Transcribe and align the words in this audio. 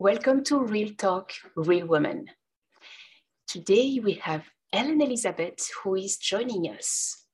Welcome 0.00 0.44
to 0.44 0.60
Real 0.60 0.90
Talk, 0.96 1.32
Real 1.56 1.88
Women. 1.88 2.26
Today 3.48 3.98
we 4.00 4.12
have 4.22 4.44
Ellen 4.72 5.00
Elizabeth 5.00 5.68
who 5.82 5.96
is 5.96 6.18
joining 6.18 6.66
us. 6.66 7.24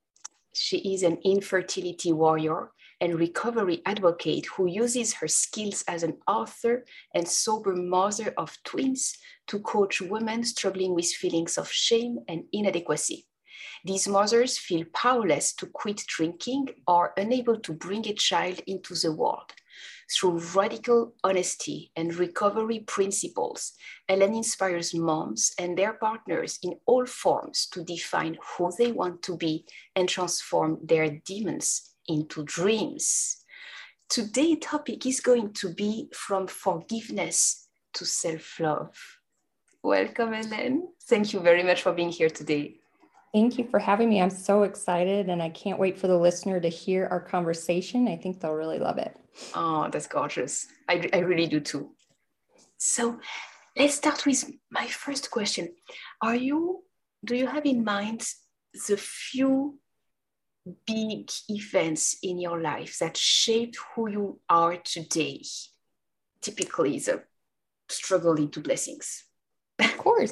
She 0.54 0.78
is 0.94 1.02
an 1.02 1.18
infertility 1.26 2.14
warrior 2.14 2.70
and 3.02 3.18
recovery 3.20 3.82
advocate 3.84 4.46
who 4.46 4.66
uses 4.66 5.12
her 5.12 5.28
skills 5.28 5.84
as 5.88 6.04
an 6.04 6.16
author 6.26 6.86
and 7.14 7.28
sober 7.28 7.76
mother 7.76 8.32
of 8.38 8.56
twins 8.64 9.14
to 9.48 9.58
coach 9.58 10.00
women 10.00 10.42
struggling 10.42 10.94
with 10.94 11.12
feelings 11.12 11.58
of 11.58 11.70
shame 11.70 12.20
and 12.28 12.44
inadequacy. 12.50 13.26
These 13.84 14.08
mothers 14.08 14.56
feel 14.56 14.86
powerless 14.94 15.52
to 15.56 15.66
quit 15.66 16.02
drinking 16.06 16.70
or 16.86 17.12
unable 17.18 17.60
to 17.60 17.74
bring 17.74 18.08
a 18.08 18.14
child 18.14 18.62
into 18.66 18.94
the 18.94 19.12
world. 19.12 19.52
Through 20.12 20.40
radical 20.54 21.14
honesty 21.24 21.90
and 21.96 22.14
recovery 22.14 22.80
principles, 22.80 23.72
Ellen 24.08 24.34
inspires 24.34 24.94
moms 24.94 25.52
and 25.58 25.76
their 25.76 25.94
partners 25.94 26.58
in 26.62 26.74
all 26.86 27.06
forms 27.06 27.66
to 27.72 27.82
define 27.82 28.36
who 28.56 28.70
they 28.76 28.92
want 28.92 29.22
to 29.22 29.36
be 29.36 29.64
and 29.96 30.08
transform 30.08 30.78
their 30.82 31.08
demons 31.24 31.94
into 32.06 32.44
dreams. 32.44 33.44
Today's 34.08 34.58
topic 34.60 35.06
is 35.06 35.20
going 35.20 35.52
to 35.54 35.72
be 35.72 36.08
from 36.12 36.46
forgiveness 36.46 37.68
to 37.94 38.04
self-love. 38.04 38.94
Welcome, 39.82 40.34
Ellen. 40.34 40.88
Thank 41.08 41.32
you 41.32 41.40
very 41.40 41.62
much 41.62 41.82
for 41.82 41.92
being 41.92 42.10
here 42.10 42.30
today. 42.30 42.76
Thank 43.34 43.58
you 43.58 43.64
for 43.68 43.80
having 43.80 44.08
me. 44.08 44.22
I'm 44.22 44.30
so 44.30 44.62
excited 44.62 45.28
and 45.28 45.42
I 45.42 45.48
can't 45.48 45.80
wait 45.80 45.98
for 45.98 46.06
the 46.06 46.16
listener 46.16 46.60
to 46.60 46.68
hear 46.68 47.08
our 47.10 47.20
conversation. 47.20 48.06
I 48.06 48.16
think 48.16 48.40
they'll 48.40 48.54
really 48.54 48.78
love 48.78 48.96
it. 48.96 49.16
Oh, 49.56 49.88
that's 49.90 50.06
gorgeous. 50.06 50.68
I, 50.88 51.10
I 51.12 51.18
really 51.18 51.48
do 51.48 51.58
too. 51.58 51.90
So 52.78 53.18
let's 53.76 53.96
start 53.96 54.24
with 54.24 54.48
my 54.70 54.86
first 54.86 55.32
question. 55.32 55.74
Are 56.22 56.36
you, 56.36 56.84
do 57.24 57.34
you 57.34 57.48
have 57.48 57.66
in 57.66 57.82
mind 57.82 58.24
the 58.86 58.96
few 58.96 59.80
big 60.86 61.28
events 61.48 62.18
in 62.22 62.38
your 62.38 62.60
life 62.60 63.00
that 63.00 63.16
shaped 63.16 63.78
who 63.96 64.08
you 64.08 64.40
are 64.48 64.76
today? 64.76 65.42
Typically, 66.40 67.00
the 67.00 67.24
struggle 67.88 68.36
into 68.36 68.60
blessings. 68.60 69.24
Of 69.80 69.98
course. 69.98 70.30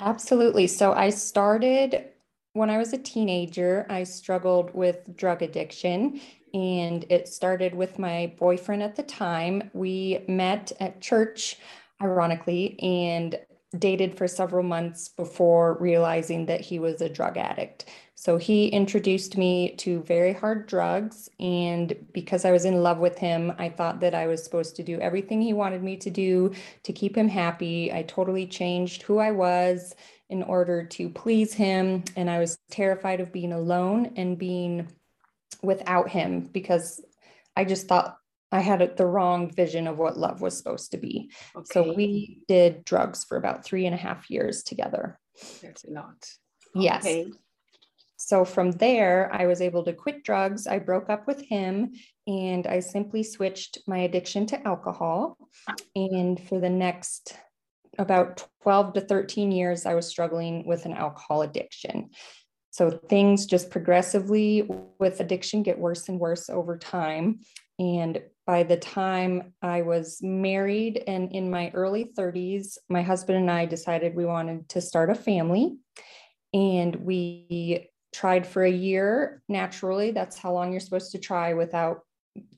Absolutely. 0.00 0.66
So 0.66 0.92
I 0.92 1.10
started 1.10 2.08
when 2.54 2.70
I 2.70 2.78
was 2.78 2.92
a 2.92 2.98
teenager, 2.98 3.84
I 3.90 4.04
struggled 4.04 4.72
with 4.74 5.16
drug 5.16 5.42
addiction, 5.42 6.20
and 6.54 7.04
it 7.10 7.28
started 7.28 7.74
with 7.74 7.98
my 7.98 8.32
boyfriend 8.38 8.82
at 8.82 8.94
the 8.94 9.02
time. 9.02 9.70
We 9.74 10.24
met 10.28 10.70
at 10.78 11.00
church, 11.00 11.58
ironically, 12.00 12.78
and 12.80 13.38
dated 13.76 14.16
for 14.16 14.28
several 14.28 14.62
months 14.62 15.08
before 15.08 15.76
realizing 15.80 16.46
that 16.46 16.60
he 16.60 16.78
was 16.78 17.00
a 17.00 17.08
drug 17.08 17.36
addict. 17.36 17.86
So 18.14 18.36
he 18.36 18.68
introduced 18.68 19.36
me 19.36 19.74
to 19.78 20.02
very 20.02 20.32
hard 20.32 20.68
drugs. 20.68 21.28
And 21.40 22.06
because 22.12 22.44
I 22.44 22.52
was 22.52 22.64
in 22.64 22.84
love 22.84 22.98
with 22.98 23.18
him, 23.18 23.52
I 23.58 23.68
thought 23.68 23.98
that 23.98 24.14
I 24.14 24.28
was 24.28 24.44
supposed 24.44 24.76
to 24.76 24.84
do 24.84 25.00
everything 25.00 25.42
he 25.42 25.52
wanted 25.52 25.82
me 25.82 25.96
to 25.96 26.10
do 26.10 26.52
to 26.84 26.92
keep 26.92 27.16
him 27.16 27.28
happy. 27.28 27.92
I 27.92 28.04
totally 28.04 28.46
changed 28.46 29.02
who 29.02 29.18
I 29.18 29.32
was 29.32 29.96
in 30.30 30.42
order 30.42 30.84
to 30.84 31.08
please 31.08 31.52
him. 31.52 32.04
And 32.16 32.30
I 32.30 32.38
was 32.38 32.58
terrified 32.70 33.20
of 33.20 33.32
being 33.32 33.52
alone 33.52 34.12
and 34.16 34.38
being 34.38 34.88
without 35.62 36.08
him 36.08 36.40
because 36.40 37.04
I 37.56 37.64
just 37.64 37.88
thought 37.88 38.16
I 38.52 38.60
had 38.60 38.96
the 38.96 39.06
wrong 39.06 39.50
vision 39.50 39.86
of 39.86 39.98
what 39.98 40.16
love 40.16 40.40
was 40.40 40.56
supposed 40.56 40.92
to 40.92 40.96
be. 40.96 41.30
Okay. 41.56 41.64
So 41.72 41.92
we 41.92 42.42
did 42.46 42.84
drugs 42.84 43.24
for 43.24 43.36
about 43.36 43.64
three 43.64 43.86
and 43.86 43.94
a 43.94 43.98
half 43.98 44.30
years 44.30 44.62
together. 44.62 45.18
That's 45.62 45.84
a 45.84 45.90
lot. 45.90 46.28
Yes. 46.74 47.04
Okay. 47.04 47.26
So 48.16 48.44
from 48.44 48.70
there, 48.72 49.28
I 49.32 49.46
was 49.46 49.60
able 49.60 49.84
to 49.84 49.92
quit 49.92 50.24
drugs. 50.24 50.66
I 50.66 50.78
broke 50.78 51.10
up 51.10 51.26
with 51.26 51.42
him 51.42 51.92
and 52.26 52.66
I 52.66 52.80
simply 52.80 53.22
switched 53.22 53.78
my 53.86 53.98
addiction 53.98 54.46
to 54.46 54.66
alcohol. 54.66 55.36
And 55.94 56.40
for 56.40 56.58
the 56.60 56.70
next 56.70 57.36
about 57.98 58.46
12 58.62 58.94
to 58.94 59.00
13 59.00 59.52
years, 59.52 59.86
I 59.86 59.94
was 59.94 60.06
struggling 60.06 60.66
with 60.66 60.84
an 60.84 60.92
alcohol 60.92 61.42
addiction. 61.42 62.10
So 62.70 62.90
things 62.90 63.46
just 63.46 63.70
progressively 63.70 64.68
with 64.98 65.20
addiction 65.20 65.62
get 65.62 65.78
worse 65.78 66.08
and 66.08 66.18
worse 66.18 66.50
over 66.50 66.76
time. 66.76 67.40
And 67.78 68.20
by 68.46 68.62
the 68.64 68.76
time 68.76 69.52
I 69.62 69.82
was 69.82 70.18
married 70.22 71.04
and 71.06 71.30
in 71.32 71.50
my 71.50 71.70
early 71.72 72.06
30s, 72.18 72.78
my 72.88 73.02
husband 73.02 73.38
and 73.38 73.50
I 73.50 73.66
decided 73.66 74.14
we 74.14 74.26
wanted 74.26 74.68
to 74.70 74.80
start 74.80 75.10
a 75.10 75.14
family. 75.14 75.76
And 76.52 76.96
we 76.96 77.90
tried 78.12 78.46
for 78.46 78.64
a 78.64 78.70
year 78.70 79.42
naturally. 79.48 80.10
That's 80.10 80.38
how 80.38 80.52
long 80.52 80.70
you're 80.70 80.80
supposed 80.80 81.12
to 81.12 81.18
try 81.18 81.54
without 81.54 82.00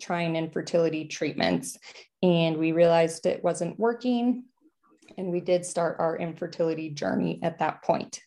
trying 0.01 0.37
infertility 0.37 1.07
treatments. 1.07 1.77
And 2.23 2.57
we 2.57 2.73
realized 2.73 3.27
it 3.27 3.45
wasn't 3.45 3.79
working 3.79 4.45
and 5.17 5.31
we 5.31 5.41
did 5.41 5.65
start 5.65 5.97
our 5.99 6.17
infertility 6.17 6.91
journey 6.91 7.41
at 7.43 7.59
that 7.59 7.83
point. 7.83 8.21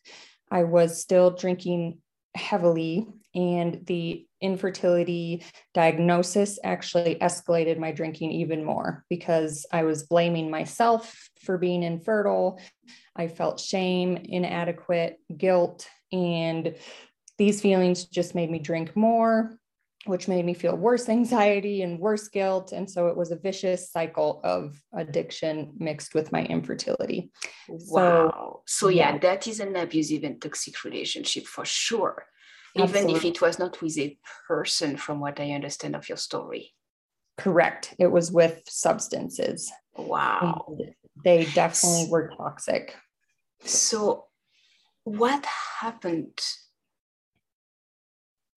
I 0.52 0.64
was 0.64 1.02
still 1.02 1.32
drinking 1.32 2.00
heavily, 2.36 3.08
and 3.36 3.86
the 3.86 4.26
infertility 4.42 5.44
diagnosis 5.74 6.58
actually 6.64 7.16
escalated 7.16 7.78
my 7.78 7.92
drinking 7.92 8.32
even 8.32 8.64
more 8.64 9.06
because 9.10 9.66
I 9.72 9.84
was 9.84 10.04
blaming 10.04 10.50
myself 10.50 11.30
for 11.42 11.58
being 11.58 11.84
infertile. 11.84 12.60
I 13.16 13.28
felt 13.28 13.60
shame, 13.60 14.18
inadequate, 14.18 15.18
guilt, 15.36 15.88
and 16.12 16.76
these 17.38 17.62
feelings 17.62 18.06
just 18.06 18.36
made 18.36 18.50
me 18.50 18.60
drink 18.60 18.96
more 18.96 19.59
which 20.06 20.28
made 20.28 20.46
me 20.46 20.54
feel 20.54 20.76
worse 20.76 21.10
anxiety 21.10 21.82
and 21.82 22.00
worse 22.00 22.30
guilt. 22.30 22.72
And 22.72 22.90
so 22.90 23.08
it 23.08 23.18
was 23.18 23.32
a 23.32 23.36
vicious 23.36 23.92
cycle 23.92 24.40
of 24.44 24.82
addiction 24.94 25.74
mixed 25.78 26.16
with 26.16 26.32
my 26.32 26.44
infertility. 26.46 27.32
Wow. 27.68 28.62
So, 28.66 28.86
so 28.86 28.88
yeah, 28.90 29.14
yeah, 29.14 29.18
that 29.20 29.48
is 29.48 29.60
an 29.60 29.76
abusive 29.76 30.24
and 30.24 30.42
toxic 30.42 30.84
relationship 30.84 31.46
for 31.46 31.66
sure. 31.66 32.26
Absolutely. 32.78 33.12
Even 33.12 33.16
if 33.16 33.26
it 33.26 33.42
was 33.42 33.60
not 33.60 33.82
with 33.82 33.98
a 33.98 34.18
person, 34.48 34.96
from 34.96 35.20
what 35.20 35.40
I 35.40 35.52
understand 35.52 35.96
of 35.96 36.08
your 36.08 36.18
story. 36.18 36.74
Correct. 37.38 37.96
It 37.98 38.08
was 38.08 38.32
with 38.32 38.62
substances. 38.68 39.72
Wow. 39.98 40.66
And 40.68 40.94
they 41.24 41.46
definitely 41.46 42.08
were 42.10 42.32
toxic. 42.38 42.96
So, 43.64 44.26
what 45.04 45.46
happened 45.46 46.40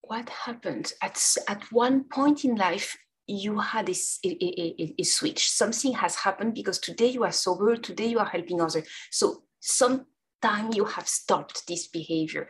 what 0.03 0.29
happened? 0.29 0.93
At, 1.01 1.21
at 1.47 1.63
one 1.71 2.03
point 2.03 2.45
in 2.45 2.55
life 2.55 2.97
you 3.25 3.57
had 3.59 3.87
a, 3.87 3.95
a, 4.25 4.73
a, 4.81 4.95
a, 4.99 5.03
switch. 5.03 5.49
Something 5.49 5.93
has 5.93 6.15
happened 6.15 6.53
because 6.53 6.77
today 6.77 7.07
you 7.07 7.23
are 7.23 7.31
sober 7.31 7.77
today 7.77 8.07
you 8.07 8.19
are 8.19 8.25
helping 8.25 8.59
others. 8.59 8.85
So 9.11 9.43
sometime 9.61 10.73
you 10.73 10.83
have 10.85 11.07
stopped 11.07 11.65
this 11.67 11.87
behavior. 11.87 12.49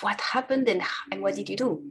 What 0.00 0.20
happened 0.20 0.68
and, 0.68 0.82
and 1.12 1.22
what 1.22 1.36
did 1.36 1.48
you 1.48 1.56
do? 1.56 1.82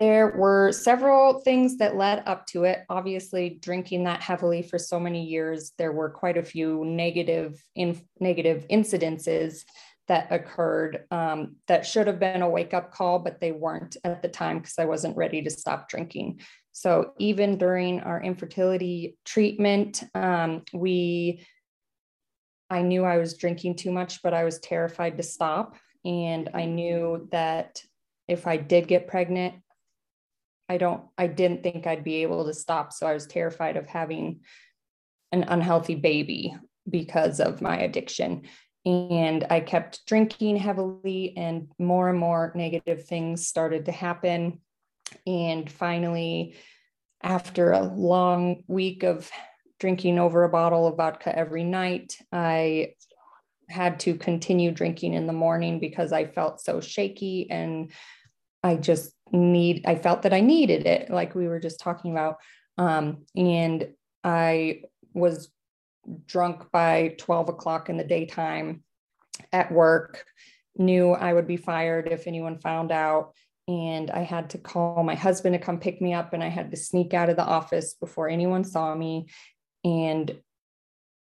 There 0.00 0.34
were 0.36 0.72
several 0.72 1.40
things 1.40 1.78
that 1.78 1.96
led 1.96 2.24
up 2.26 2.46
to 2.48 2.64
it. 2.64 2.80
Obviously 2.90 3.58
drinking 3.62 4.04
that 4.04 4.20
heavily 4.20 4.62
for 4.62 4.78
so 4.78 4.98
many 4.98 5.24
years 5.24 5.72
there 5.78 5.92
were 5.92 6.10
quite 6.10 6.36
a 6.36 6.42
few 6.42 6.84
negative 6.84 7.62
in, 7.76 8.00
negative 8.18 8.66
incidences 8.70 9.64
that 10.08 10.30
occurred 10.30 11.04
um, 11.10 11.56
that 11.66 11.84
should 11.84 12.06
have 12.06 12.20
been 12.20 12.42
a 12.42 12.48
wake 12.48 12.74
up 12.74 12.92
call, 12.92 13.18
but 13.18 13.40
they 13.40 13.52
weren't 13.52 13.96
at 14.04 14.22
the 14.22 14.28
time 14.28 14.58
because 14.58 14.78
I 14.78 14.84
wasn't 14.84 15.16
ready 15.16 15.42
to 15.42 15.50
stop 15.50 15.88
drinking. 15.88 16.40
So 16.72 17.12
even 17.18 17.58
during 17.58 18.00
our 18.00 18.22
infertility 18.22 19.16
treatment, 19.24 20.04
um, 20.14 20.62
we, 20.72 21.44
I 22.70 22.82
knew 22.82 23.04
I 23.04 23.18
was 23.18 23.36
drinking 23.36 23.76
too 23.76 23.90
much, 23.90 24.22
but 24.22 24.34
I 24.34 24.44
was 24.44 24.58
terrified 24.58 25.16
to 25.16 25.22
stop. 25.22 25.76
And 26.04 26.50
I 26.54 26.66
knew 26.66 27.28
that 27.32 27.82
if 28.28 28.46
I 28.46 28.58
did 28.58 28.86
get 28.86 29.08
pregnant, 29.08 29.54
I 30.68 30.78
don't, 30.78 31.02
I 31.16 31.26
didn't 31.28 31.62
think 31.62 31.86
I'd 31.86 32.04
be 32.04 32.22
able 32.22 32.44
to 32.46 32.54
stop. 32.54 32.92
So 32.92 33.06
I 33.06 33.14
was 33.14 33.26
terrified 33.26 33.76
of 33.76 33.86
having 33.86 34.40
an 35.32 35.44
unhealthy 35.44 35.94
baby 35.94 36.54
because 36.88 37.40
of 37.40 37.60
my 37.60 37.78
addiction 37.78 38.42
and 38.86 39.44
I 39.50 39.60
kept 39.60 40.06
drinking 40.06 40.56
heavily, 40.56 41.34
and 41.36 41.68
more 41.78 42.08
and 42.08 42.18
more 42.18 42.52
negative 42.54 43.04
things 43.04 43.46
started 43.46 43.86
to 43.86 43.92
happen. 43.92 44.60
And 45.26 45.70
finally, 45.70 46.56
after 47.22 47.72
a 47.72 47.82
long 47.82 48.62
week 48.68 49.02
of 49.02 49.28
drinking 49.80 50.18
over 50.18 50.44
a 50.44 50.48
bottle 50.48 50.86
of 50.86 50.96
vodka 50.96 51.36
every 51.36 51.64
night, 51.64 52.16
I 52.32 52.94
had 53.68 53.98
to 54.00 54.14
continue 54.14 54.70
drinking 54.70 55.14
in 55.14 55.26
the 55.26 55.32
morning 55.32 55.80
because 55.80 56.12
I 56.12 56.26
felt 56.26 56.60
so 56.60 56.80
shaky 56.80 57.50
and 57.50 57.90
I 58.62 58.76
just 58.76 59.12
need, 59.32 59.84
I 59.84 59.96
felt 59.96 60.22
that 60.22 60.32
I 60.32 60.40
needed 60.40 60.86
it, 60.86 61.10
like 61.10 61.34
we 61.34 61.48
were 61.48 61.58
just 61.58 61.80
talking 61.80 62.12
about. 62.12 62.36
Um, 62.78 63.24
and 63.34 63.88
I 64.22 64.82
was 65.12 65.50
drunk 66.26 66.70
by 66.72 67.14
12 67.18 67.48
o'clock 67.48 67.88
in 67.88 67.96
the 67.96 68.04
daytime 68.04 68.82
at 69.52 69.72
work, 69.72 70.24
knew 70.76 71.12
I 71.12 71.32
would 71.32 71.46
be 71.46 71.56
fired 71.56 72.08
if 72.08 72.26
anyone 72.26 72.58
found 72.58 72.92
out. 72.92 73.32
And 73.68 74.10
I 74.10 74.20
had 74.20 74.50
to 74.50 74.58
call 74.58 75.02
my 75.02 75.16
husband 75.16 75.54
to 75.54 75.58
come 75.58 75.80
pick 75.80 76.00
me 76.00 76.14
up, 76.14 76.32
and 76.32 76.42
I 76.42 76.48
had 76.48 76.70
to 76.70 76.76
sneak 76.76 77.14
out 77.14 77.28
of 77.28 77.36
the 77.36 77.44
office 77.44 77.94
before 77.94 78.28
anyone 78.28 78.62
saw 78.62 78.94
me. 78.94 79.26
And 79.84 80.40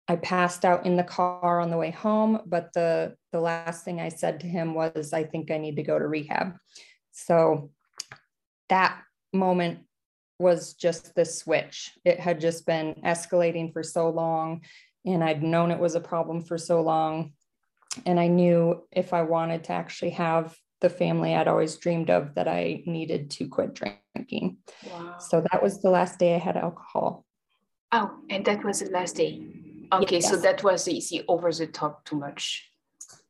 I 0.08 0.16
passed 0.16 0.64
out 0.66 0.84
in 0.84 0.96
the 0.96 1.04
car 1.04 1.60
on 1.60 1.70
the 1.70 1.78
way 1.78 1.90
home, 1.90 2.42
but 2.46 2.72
the 2.74 3.16
the 3.32 3.40
last 3.40 3.84
thing 3.84 4.00
I 4.00 4.10
said 4.10 4.40
to 4.40 4.46
him 4.46 4.74
was, 4.74 5.14
"I 5.14 5.24
think 5.24 5.50
I 5.50 5.56
need 5.56 5.76
to 5.76 5.82
go 5.82 5.98
to 5.98 6.06
rehab." 6.06 6.56
So 7.12 7.70
that 8.68 9.00
moment 9.32 9.80
was 10.38 10.74
just 10.74 11.14
the 11.14 11.24
switch. 11.24 11.92
It 12.04 12.20
had 12.20 12.40
just 12.40 12.66
been 12.66 12.94
escalating 13.04 13.72
for 13.72 13.82
so 13.82 14.10
long, 14.10 14.62
and 15.04 15.22
I'd 15.22 15.42
known 15.42 15.70
it 15.70 15.78
was 15.78 15.94
a 15.94 16.00
problem 16.00 16.42
for 16.42 16.58
so 16.58 16.82
long. 16.82 17.32
And 18.06 18.18
I 18.18 18.26
knew 18.26 18.84
if 18.90 19.12
I 19.12 19.22
wanted 19.22 19.64
to 19.64 19.72
actually 19.72 20.10
have 20.10 20.56
the 20.80 20.90
family 20.90 21.34
I'd 21.34 21.48
always 21.48 21.76
dreamed 21.76 22.10
of, 22.10 22.34
that 22.34 22.48
I 22.48 22.82
needed 22.86 23.30
to 23.32 23.48
quit 23.48 23.74
drinking. 23.74 24.58
Wow. 24.90 25.18
So 25.18 25.42
that 25.50 25.62
was 25.62 25.80
the 25.80 25.90
last 25.90 26.18
day 26.18 26.34
I 26.34 26.38
had 26.38 26.56
alcohol. 26.56 27.24
Oh, 27.92 28.18
and 28.28 28.44
that 28.44 28.64
was 28.64 28.80
the 28.80 28.90
last 28.90 29.16
day. 29.16 29.46
Okay, 29.92 30.16
yes. 30.16 30.28
so 30.28 30.36
that 30.36 30.64
was 30.64 30.88
easy 30.88 31.24
over 31.28 31.52
the 31.52 31.68
top 31.68 32.04
too 32.04 32.16
much. 32.16 32.70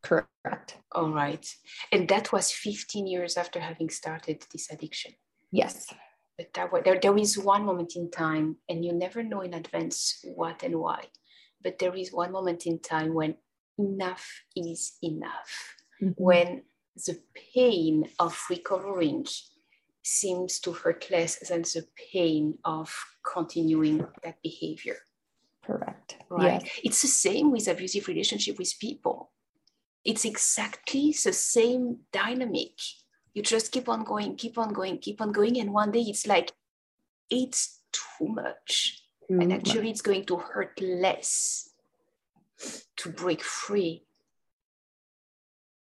Correct. 0.03 0.79
All 0.93 1.11
right. 1.11 1.47
And 1.93 2.09
that 2.09 2.33
was 2.33 2.51
15 2.51 3.07
years 3.07 3.37
after 3.37 3.61
having 3.61 3.91
started 3.91 4.45
this 4.53 4.71
addiction. 4.71 5.13
Yes. 5.51 5.93
But 6.37 6.53
there, 6.55 6.99
there 7.01 7.17
is 7.17 7.39
one 7.39 7.65
moment 7.65 7.95
in 7.97 8.11
time, 8.11 8.57
and 8.69 8.85
you 8.85 8.93
never 8.93 9.23
know 9.23 9.43
in 9.43 9.55
advance 9.55 10.25
what 10.35 10.63
and 10.63 10.81
why. 10.81 11.05
But 11.63 11.79
there 11.79 11.95
is 11.95 12.13
one 12.13 12.33
moment 12.33 12.67
in 12.67 12.81
time 12.81 13.15
when 13.15 13.37
enough 13.79 14.43
is 14.57 14.99
enough. 15.03 15.77
Mm-hmm. 16.03 16.23
When 16.23 16.63
the 16.97 17.21
pain 17.55 18.09
of 18.19 18.41
recovering 18.51 19.27
seems 20.03 20.61
to 20.61 20.73
hurt 20.73 21.11
less 21.11 21.39
than 21.49 21.63
the 21.63 21.87
pain 22.13 22.59
of 22.65 22.95
continuing 23.23 24.07
that 24.23 24.37
behavior. 24.43 24.99
Correct. 25.65 26.17
Right. 26.29 26.63
Yes. 26.63 26.81
It's 26.85 27.03
the 27.03 27.09
same 27.09 27.51
with 27.51 27.69
abusive 27.69 28.07
relationship 28.07 28.59
with 28.59 28.79
people. 28.79 29.31
It's 30.05 30.27
exactly 30.27 31.15
the 31.25 31.33
same 31.33 32.01
dynamic. 32.13 32.79
You 33.35 33.43
just 33.43 33.73
keep 33.73 33.89
on 33.89 34.05
going, 34.05 34.37
keep 34.37 34.59
on 34.59 34.73
going, 34.73 34.99
keep 34.99 35.21
on 35.21 35.33
going. 35.33 35.59
And 35.59 35.73
one 35.73 35.91
day 35.91 36.03
it's 36.03 36.27
like, 36.27 36.53
it's 37.29 37.81
too 37.93 38.29
much. 38.29 39.03
Too 39.29 39.41
and 39.41 39.53
actually, 39.53 39.83
much. 39.83 39.91
it's 39.91 40.03
going 40.03 40.25
to 40.27 40.37
hurt 40.37 40.81
less 40.81 41.71
to 42.97 43.11
break 43.11 43.43
free. 43.43 44.05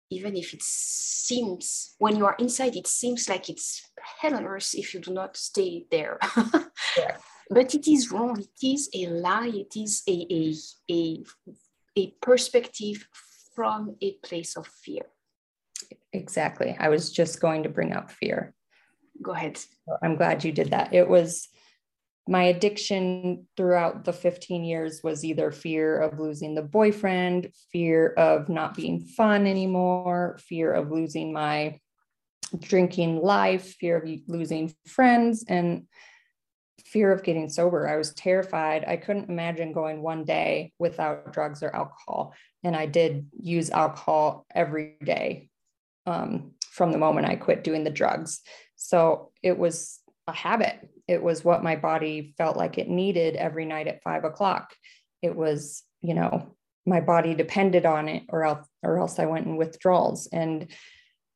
Even 0.10 0.38
if 0.38 0.54
it 0.54 0.62
seems, 0.62 1.96
when 1.98 2.16
you 2.16 2.26
are 2.26 2.36
inside, 2.40 2.76
it 2.76 2.88
seems 2.88 3.28
like 3.28 3.50
it's 3.50 3.90
hell 4.20 4.36
on 4.36 4.46
earth 4.46 4.74
if 4.76 4.94
you 4.94 5.00
do 5.02 5.12
not 5.12 5.36
stay 5.36 5.86
there. 5.92 6.20
yeah. 6.98 7.18
But 7.50 7.76
it 7.76 7.88
is 7.88 8.12
wrong. 8.12 8.40
It 8.40 8.66
is 8.66 8.90
a 8.94 9.08
lie. 9.08 9.52
It 9.54 9.76
is 9.76 10.04
a, 10.08 10.28
a, 10.32 10.54
a, 10.90 11.24
a 11.98 12.12
perspective 12.22 13.08
from 13.56 13.96
a 14.02 14.14
place 14.24 14.56
of 14.56 14.68
fear. 14.68 15.04
Exactly. 16.12 16.76
I 16.80 16.90
was 16.90 17.12
just 17.12 17.40
going 17.40 17.64
to 17.64 17.70
bring 17.70 17.94
up 17.94 18.12
fear. 18.12 18.54
Go 19.22 19.32
ahead. 19.32 19.60
I'm 20.02 20.16
glad 20.16 20.44
you 20.44 20.52
did 20.52 20.72
that. 20.72 20.94
It 20.94 21.08
was 21.08 21.48
my 22.28 22.44
addiction 22.44 23.48
throughout 23.58 24.06
the 24.06 24.14
15 24.14 24.64
years 24.64 25.02
was 25.04 25.26
either 25.26 25.52
fear 25.52 26.00
of 26.00 26.20
losing 26.20 26.56
the 26.56 26.62
boyfriend, 26.62 27.52
fear 27.72 28.14
of 28.18 28.48
not 28.48 28.76
being 28.76 29.02
fun 29.02 29.46
anymore, 29.46 30.40
fear 30.42 30.72
of 30.72 30.90
losing 30.90 31.34
my 31.34 31.80
drinking 32.60 33.22
life, 33.22 33.76
fear 33.80 33.98
of 33.98 34.10
losing 34.28 34.74
friends, 34.88 35.44
and 35.48 35.86
fear 36.86 37.12
of 37.12 37.24
getting 37.24 37.50
sober. 37.50 37.88
I 37.88 37.98
was 37.98 38.14
terrified. 38.14 38.86
I 38.88 38.98
couldn't 38.98 39.30
imagine 39.30 39.74
going 39.74 40.02
one 40.02 40.24
day 40.24 40.72
without 40.80 41.34
drugs 41.34 41.64
or 41.64 41.76
alcohol. 41.76 42.34
And 42.64 42.76
I 42.76 42.86
did 42.86 43.28
use 43.38 43.70
alcohol 43.70 44.46
every 44.54 44.96
day 45.04 45.50
um, 46.06 46.52
from 46.72 46.92
the 46.92 46.98
moment 46.98 47.28
I 47.28 47.36
quit 47.36 47.64
doing 47.64 47.84
the 47.84 47.90
drugs. 47.90 48.42
So 48.76 49.32
it 49.42 49.58
was 49.58 50.00
a 50.28 50.34
habit. 50.34 50.90
It 51.08 51.22
was 51.22 51.44
what 51.44 51.64
my 51.64 51.76
body 51.76 52.34
felt 52.38 52.58
like 52.58 52.78
it 52.78 52.90
needed 52.90 53.36
every 53.36 53.66
night 53.66 53.88
at 53.88 54.04
five 54.04 54.24
o'clock. 54.24 54.74
It 55.22 55.36
was, 55.36 55.84
you 56.02 56.14
know, 56.14 56.56
my 56.86 57.00
body 57.00 57.34
depended 57.34 57.86
on 57.86 58.10
it, 58.10 58.24
or 58.30 58.44
else, 58.44 58.68
or 58.82 58.98
else 58.98 59.20
I 59.20 59.26
went 59.26 59.46
in 59.46 59.56
withdrawals. 59.56 60.28
And 60.28 60.68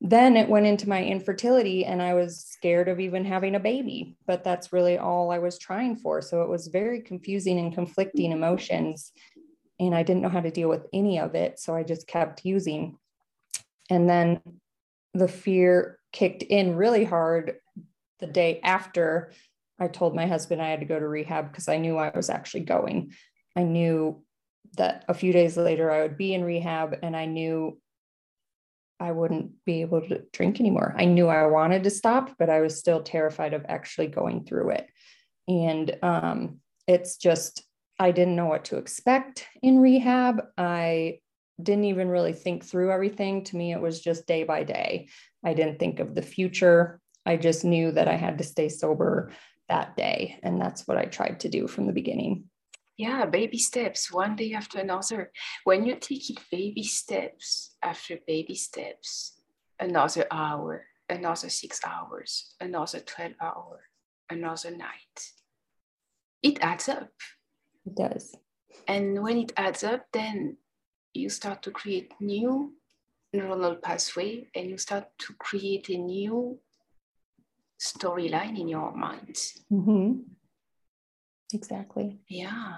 then 0.01 0.37
it 0.37 0.49
went 0.49 0.65
into 0.65 0.89
my 0.89 1.03
infertility 1.03 1.85
and 1.85 2.01
I 2.01 2.13
was 2.13 2.45
scared 2.45 2.87
of 2.87 2.99
even 2.99 3.25
having 3.25 3.55
a 3.55 3.59
baby, 3.59 4.15
but 4.27 4.43
that's 4.43 4.73
really 4.73 4.97
all 4.97 5.31
I 5.31 5.39
was 5.39 5.57
trying 5.57 5.95
for. 5.95 6.21
So 6.21 6.43
it 6.43 6.49
was 6.49 6.67
very 6.67 7.01
confusing 7.01 7.57
and 7.57 7.73
conflicting 7.73 8.31
emotions. 8.31 9.11
And 9.79 9.95
I 9.95 10.03
didn't 10.03 10.21
know 10.21 10.29
how 10.29 10.41
to 10.41 10.51
deal 10.51 10.69
with 10.69 10.85
any 10.93 11.19
of 11.19 11.33
it. 11.33 11.59
So 11.59 11.75
I 11.75 11.83
just 11.83 12.07
kept 12.07 12.45
using. 12.45 12.97
And 13.89 14.09
then 14.09 14.41
the 15.13 15.27
fear 15.27 15.99
kicked 16.11 16.43
in 16.43 16.75
really 16.75 17.03
hard 17.03 17.55
the 18.19 18.27
day 18.27 18.59
after 18.63 19.31
I 19.79 19.87
told 19.87 20.15
my 20.15 20.25
husband 20.25 20.61
I 20.61 20.69
had 20.69 20.79
to 20.79 20.85
go 20.85 20.99
to 20.99 21.07
rehab 21.07 21.51
because 21.51 21.67
I 21.67 21.77
knew 21.77 21.97
I 21.97 22.11
was 22.15 22.29
actually 22.29 22.61
going. 22.61 23.13
I 23.55 23.63
knew 23.63 24.23
that 24.77 25.05
a 25.07 25.13
few 25.13 25.31
days 25.31 25.57
later 25.57 25.91
I 25.91 26.01
would 26.01 26.17
be 26.17 26.33
in 26.33 26.43
rehab 26.43 26.97
and 27.03 27.15
I 27.15 27.25
knew 27.25 27.79
I 28.99 29.11
wouldn't 29.11 29.51
be 29.65 29.81
able 29.81 30.01
to 30.01 30.23
drink 30.33 30.59
anymore. 30.59 30.95
I 30.97 31.05
knew 31.05 31.27
I 31.27 31.45
wanted 31.45 31.83
to 31.83 31.89
stop, 31.91 32.35
but 32.39 32.49
I 32.49 32.61
was 32.61 32.79
still 32.79 33.03
terrified 33.03 33.53
of 33.53 33.65
actually 33.69 34.07
going 34.07 34.45
through 34.45 34.71
it. 34.71 34.87
And 35.47 35.95
um, 36.01 36.59
it's 36.87 37.17
just, 37.17 37.63
I 37.99 38.11
didn't 38.11 38.35
know 38.35 38.47
what 38.47 38.65
to 38.65 38.77
expect 38.77 39.45
in 39.61 39.79
rehab. 39.79 40.43
I 40.57 41.19
didn't 41.61 41.85
even 41.85 42.09
really 42.09 42.33
think 42.33 42.63
through 42.63 42.91
everything. 42.91 43.43
To 43.45 43.57
me, 43.57 43.73
it 43.73 43.81
was 43.81 44.01
just 44.01 44.27
day 44.27 44.43
by 44.43 44.63
day. 44.63 45.09
I 45.43 45.53
didn't 45.53 45.79
think 45.79 45.99
of 45.99 46.13
the 46.13 46.21
future. 46.21 46.99
I 47.25 47.37
just 47.37 47.65
knew 47.65 47.91
that 47.91 48.07
I 48.07 48.15
had 48.15 48.37
to 48.37 48.43
stay 48.43 48.69
sober 48.69 49.31
that 49.69 49.95
day. 49.95 50.39
And 50.43 50.61
that's 50.61 50.87
what 50.87 50.97
I 50.97 51.05
tried 51.05 51.41
to 51.41 51.49
do 51.49 51.67
from 51.67 51.87
the 51.87 51.93
beginning. 51.93 52.45
Yeah, 52.95 53.25
baby 53.25 53.59
steps, 53.59 54.11
one 54.11 54.35
day 54.35 54.53
after 54.53 54.79
another. 54.79 55.31
When 55.63 55.85
you 55.85 55.95
take 55.95 56.29
it 56.29 56.39
baby 56.51 56.83
steps 56.83 57.75
after 57.83 58.17
baby 58.25 58.55
steps, 58.55 59.39
another 59.79 60.25
hour, 60.31 60.85
another 61.09 61.49
six 61.49 61.79
hours, 61.85 62.55
another 62.59 62.99
12 62.99 63.33
hour, 63.39 63.81
another 64.29 64.71
night, 64.71 65.31
it 66.41 66.57
adds 66.61 66.89
up. 66.89 67.09
It 67.85 67.95
does. 67.95 68.35
And 68.87 69.21
when 69.21 69.37
it 69.37 69.53
adds 69.57 69.83
up, 69.83 70.05
then 70.11 70.57
you 71.17 71.29
start 71.29 71.61
to 71.63 71.71
create 71.71 72.13
new 72.19 72.73
neuronal 73.35 73.81
pathway 73.81 74.47
and 74.55 74.69
you 74.69 74.77
start 74.77 75.05
to 75.17 75.33
create 75.33 75.89
a 75.89 75.97
new 75.97 76.59
storyline 77.79 78.59
in 78.59 78.67
your 78.67 78.95
mind. 78.95 79.35
Mm-hmm. 79.71 80.19
Exactly. 81.53 82.19
Yeah. 82.27 82.77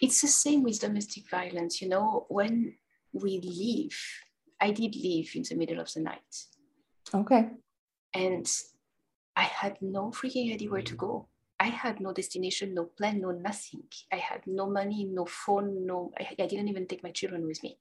It's 0.00 0.20
the 0.20 0.28
same 0.28 0.62
with 0.62 0.80
domestic 0.80 1.28
violence. 1.28 1.82
You 1.82 1.88
know, 1.88 2.26
when 2.28 2.74
we 3.12 3.40
leave, 3.40 3.98
I 4.60 4.70
did 4.70 4.94
leave 4.94 5.32
in 5.34 5.44
the 5.48 5.56
middle 5.56 5.80
of 5.80 5.92
the 5.92 6.00
night. 6.00 6.34
Okay. 7.12 7.50
And 8.14 8.50
I 9.36 9.42
had 9.42 9.76
no 9.80 10.10
freaking 10.10 10.52
idea 10.54 10.70
where 10.70 10.82
to 10.82 10.94
go. 10.94 11.28
I 11.60 11.68
had 11.68 12.00
no 12.00 12.12
destination, 12.12 12.74
no 12.74 12.84
plan, 12.84 13.20
no 13.20 13.30
nothing. 13.30 13.84
I 14.12 14.16
had 14.16 14.42
no 14.46 14.68
money, 14.68 15.04
no 15.04 15.24
phone, 15.24 15.86
no, 15.86 16.12
I, 16.18 16.28
I 16.38 16.46
didn't 16.46 16.68
even 16.68 16.86
take 16.86 17.02
my 17.02 17.10
children 17.10 17.46
with 17.46 17.62
me. 17.62 17.78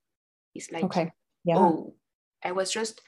It's 0.54 0.72
like, 0.72 0.84
okay. 0.86 1.12
yeah. 1.44 1.58
oh, 1.58 1.96
I 2.44 2.52
was 2.52 2.72
just, 2.72 3.02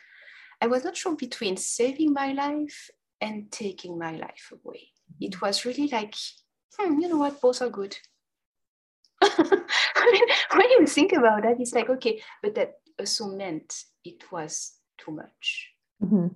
I 0.59 0.67
was 0.67 0.83
not 0.83 0.97
sure 0.97 1.15
between 1.15 1.57
saving 1.57 2.13
my 2.13 2.33
life 2.33 2.89
and 3.21 3.51
taking 3.51 3.97
my 3.97 4.13
life 4.13 4.51
away. 4.51 4.89
It 5.21 5.41
was 5.41 5.65
really 5.65 5.87
like, 5.87 6.15
hmm, 6.77 6.99
you 6.99 7.09
know 7.09 7.17
what, 7.17 7.39
both 7.39 7.61
are 7.61 7.69
good. 7.69 7.95
I 9.21 10.11
mean, 10.11 10.23
when 10.55 10.69
you 10.71 10.87
think 10.87 11.13
about 11.13 11.43
that, 11.43 11.59
it's 11.59 11.73
like, 11.73 11.89
okay, 11.89 12.21
but 12.41 12.55
that 12.55 12.73
also 12.99 13.27
meant 13.27 13.83
it 14.03 14.31
was 14.31 14.73
too 14.97 15.11
much. 15.11 15.69
Mm-hmm. 16.03 16.27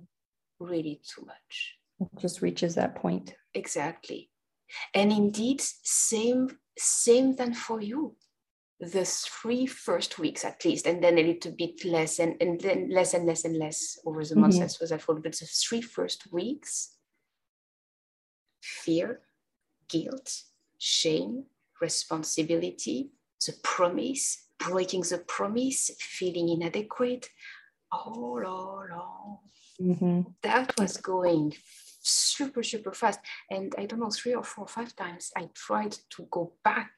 Really 0.60 1.00
too 1.04 1.24
much. 1.26 1.79
Just 2.18 2.42
reaches 2.42 2.74
that 2.74 2.94
point. 2.94 3.34
Exactly. 3.54 4.30
And 4.94 5.12
indeed, 5.12 5.60
same, 5.60 6.58
same 6.78 7.36
than 7.36 7.54
for 7.54 7.80
you. 7.80 8.16
The 8.80 9.04
three 9.04 9.66
first 9.66 10.18
weeks 10.18 10.44
at 10.44 10.64
least, 10.64 10.86
and 10.86 11.04
then 11.04 11.18
a 11.18 11.22
little 11.22 11.52
bit 11.52 11.84
less, 11.84 12.18
and, 12.18 12.36
and 12.40 12.58
then 12.60 12.88
less 12.90 13.12
and 13.12 13.26
less 13.26 13.44
and 13.44 13.58
less 13.58 13.98
over 14.06 14.24
the 14.24 14.36
months 14.36 14.56
mm-hmm. 14.56 14.64
as 14.64 14.80
was 14.80 14.90
I 14.90 14.96
But 14.96 15.22
the 15.22 15.46
three 15.68 15.82
first 15.82 16.32
weeks, 16.32 16.96
fear, 18.62 19.20
guilt, 19.88 20.44
shame, 20.78 21.44
responsibility, 21.80 23.10
the 23.46 23.52
promise, 23.62 24.46
breaking 24.58 25.02
the 25.02 25.18
promise, 25.18 25.90
feeling 25.98 26.48
inadequate. 26.48 27.28
Oh, 27.92 28.40
la, 28.42 28.84
la. 28.96 29.36
Mm-hmm. 29.80 30.20
That 30.42 30.78
was 30.78 30.96
going 30.96 31.54
super, 32.00 32.62
super 32.62 32.92
fast. 32.92 33.20
And 33.50 33.74
I 33.78 33.86
don't 33.86 34.00
know, 34.00 34.10
three 34.10 34.34
or 34.34 34.44
four 34.44 34.64
or 34.64 34.68
five 34.68 34.94
times, 34.96 35.30
I 35.36 35.48
tried 35.54 35.96
to 36.10 36.26
go 36.30 36.52
back 36.64 36.92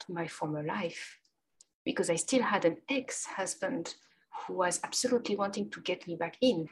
to 0.00 0.12
my 0.12 0.26
former 0.26 0.62
life 0.62 1.18
because 1.84 2.10
I 2.10 2.16
still 2.16 2.42
had 2.42 2.64
an 2.64 2.76
ex 2.88 3.24
husband 3.24 3.94
who 4.46 4.54
was 4.54 4.80
absolutely 4.84 5.36
wanting 5.36 5.70
to 5.70 5.80
get 5.80 6.06
me 6.06 6.16
back 6.16 6.36
in. 6.40 6.68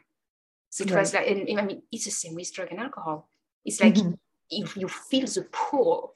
So 0.71 0.85
it 0.85 0.91
right. 0.91 1.01
was 1.01 1.15
like, 1.15 1.27
and, 1.29 1.59
I 1.59 1.65
mean, 1.65 1.83
it's 1.91 2.05
the 2.05 2.11
same 2.11 2.35
with 2.35 2.53
drug 2.53 2.69
and 2.71 2.81
alcohol. 2.81 3.29
It's 3.65 3.81
like 3.81 3.95
mm-hmm. 3.95 4.13
if 4.51 4.77
you 4.77 4.89
feel 4.89 5.27
the 5.27 5.47
pull, 5.53 6.15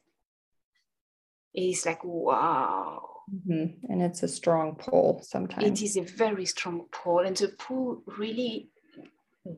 it's 1.53 1.85
like, 1.87 2.05
wow. 2.05 3.11
Mm-hmm. 3.33 3.93
And 3.93 4.03
it's 4.03 4.23
a 4.23 4.29
strong 4.29 4.77
pull 4.77 5.23
sometimes. 5.23 5.65
It 5.65 5.85
is 5.85 5.97
a 5.97 6.03
very 6.03 6.47
strong 6.47 6.87
pull. 6.93 7.21
And 7.21 7.37
the 7.37 7.49
pull 7.49 8.03
really 8.19 8.71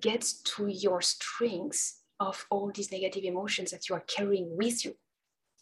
gets 0.01 0.43
to 0.43 0.67
your 0.67 1.01
strings 1.01 2.01
of 2.19 2.47
all 2.51 2.71
these 2.75 2.91
negative 2.91 3.25
emotions 3.25 3.71
that 3.71 3.89
you 3.89 3.95
are 3.95 4.05
carrying 4.07 4.57
with 4.57 4.85
you. 4.85 4.95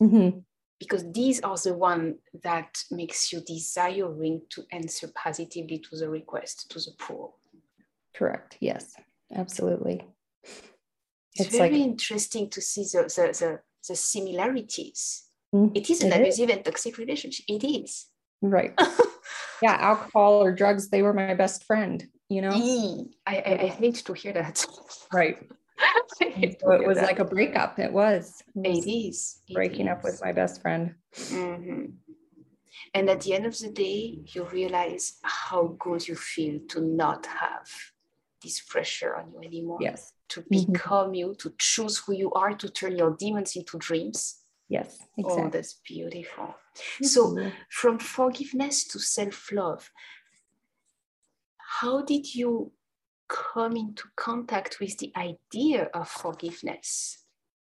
Mm-hmm. 0.02 0.38
Because 0.78 1.10
these 1.12 1.40
are 1.40 1.56
the 1.56 1.74
one 1.74 2.16
that 2.42 2.82
makes 2.90 3.32
you 3.32 3.40
desiring 3.40 4.42
to 4.50 4.64
answer 4.72 5.08
positively 5.14 5.78
to 5.78 5.96
the 5.96 6.08
request, 6.08 6.70
to 6.70 6.78
the 6.78 6.92
pull. 6.98 7.38
Correct. 8.14 8.56
Yes, 8.60 8.94
absolutely. 9.34 10.04
It's, 10.42 11.48
it's 11.48 11.56
very 11.56 11.70
like, 11.70 11.80
interesting 11.80 12.50
to 12.50 12.60
see 12.60 12.82
the, 12.82 13.02
the, 13.02 13.38
the, 13.38 13.60
the 13.88 13.96
similarities. 13.96 15.24
Mm-hmm. 15.54 15.76
It 15.76 15.90
is 15.90 16.02
an 16.02 16.12
it 16.12 16.20
abusive 16.20 16.50
is. 16.50 16.56
and 16.56 16.64
toxic 16.64 16.98
relationship. 16.98 17.44
It 17.48 17.64
is. 17.64 18.06
Right. 18.42 18.74
yeah, 19.62 19.76
alcohol 19.78 20.42
or 20.42 20.52
drugs, 20.52 20.90
they 20.90 21.02
were 21.02 21.14
my 21.14 21.34
best 21.34 21.64
friend 21.64 22.06
you 22.28 22.40
know 22.40 22.52
I, 23.26 23.36
I, 23.36 23.58
I 23.62 23.66
hate 23.66 23.96
to 24.06 24.12
hear 24.12 24.32
that 24.32 24.64
right 25.12 25.38
so 26.18 26.70
it 26.72 26.86
was 26.86 26.98
that. 26.98 27.06
like 27.06 27.18
a 27.18 27.24
breakup 27.24 27.78
it 27.78 27.92
was, 27.92 28.42
it, 28.54 28.68
was 28.68 28.86
it 28.86 28.90
is 28.90 29.40
it 29.48 29.54
breaking 29.54 29.86
is. 29.86 29.92
up 29.92 30.04
with 30.04 30.20
my 30.22 30.32
best 30.32 30.62
friend 30.62 30.94
mm-hmm. 31.14 31.86
and 32.94 33.10
at 33.10 33.20
the 33.22 33.34
end 33.34 33.46
of 33.46 33.58
the 33.58 33.70
day 33.70 34.18
you 34.26 34.44
realize 34.44 35.18
how 35.22 35.76
good 35.78 36.06
you 36.06 36.14
feel 36.14 36.60
to 36.68 36.80
not 36.80 37.26
have 37.26 37.68
this 38.42 38.60
pressure 38.60 39.16
on 39.16 39.32
you 39.32 39.40
anymore 39.42 39.78
yes 39.80 40.12
to 40.28 40.40
mm-hmm. 40.42 40.72
become 40.72 41.06
mm-hmm. 41.06 41.14
you 41.14 41.34
to 41.38 41.52
choose 41.58 41.98
who 41.98 42.14
you 42.14 42.30
are 42.32 42.54
to 42.54 42.68
turn 42.68 42.96
your 42.96 43.16
demons 43.18 43.56
into 43.56 43.76
dreams 43.78 44.40
yes 44.68 44.98
oh, 45.00 45.06
exactly. 45.18 45.44
oh 45.44 45.50
that's 45.50 45.74
beautiful 45.86 46.44
mm-hmm. 46.44 47.04
so 47.04 47.50
from 47.70 47.98
forgiveness 47.98 48.84
to 48.84 48.98
self-love 48.98 49.90
how 51.80 52.02
did 52.02 52.34
you 52.34 52.72
come 53.28 53.76
into 53.76 54.04
contact 54.16 54.78
with 54.80 54.96
the 54.98 55.12
idea 55.16 55.88
of 55.94 56.08
forgiveness? 56.08 57.18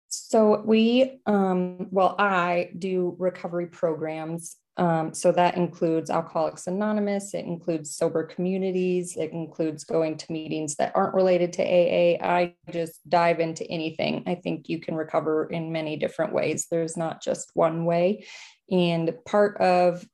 So 0.09 0.61
we, 0.65 1.19
um, 1.25 1.87
well, 1.91 2.15
I 2.19 2.71
do 2.77 3.15
recovery 3.17 3.67
programs. 3.67 4.57
Um, 4.75 5.13
so 5.13 5.31
that 5.31 5.55
includes 5.55 6.09
Alcoholics 6.09 6.67
Anonymous. 6.67 7.33
It 7.33 7.45
includes 7.45 7.95
sober 7.95 8.23
communities. 8.23 9.15
It 9.15 9.31
includes 9.31 9.83
going 9.83 10.17
to 10.17 10.31
meetings 10.31 10.75
that 10.75 10.91
aren't 10.95 11.13
related 11.13 11.53
to 11.53 11.63
AA. 11.63 12.17
I 12.23 12.55
just 12.71 13.07
dive 13.07 13.39
into 13.39 13.65
anything. 13.69 14.23
I 14.25 14.35
think 14.35 14.67
you 14.67 14.79
can 14.79 14.95
recover 14.95 15.45
in 15.45 15.71
many 15.71 15.95
different 15.97 16.33
ways. 16.33 16.67
There's 16.69 16.97
not 16.97 17.21
just 17.21 17.51
one 17.53 17.85
way. 17.85 18.25
And 18.69 19.13
part 19.25 19.57
of 19.61 20.05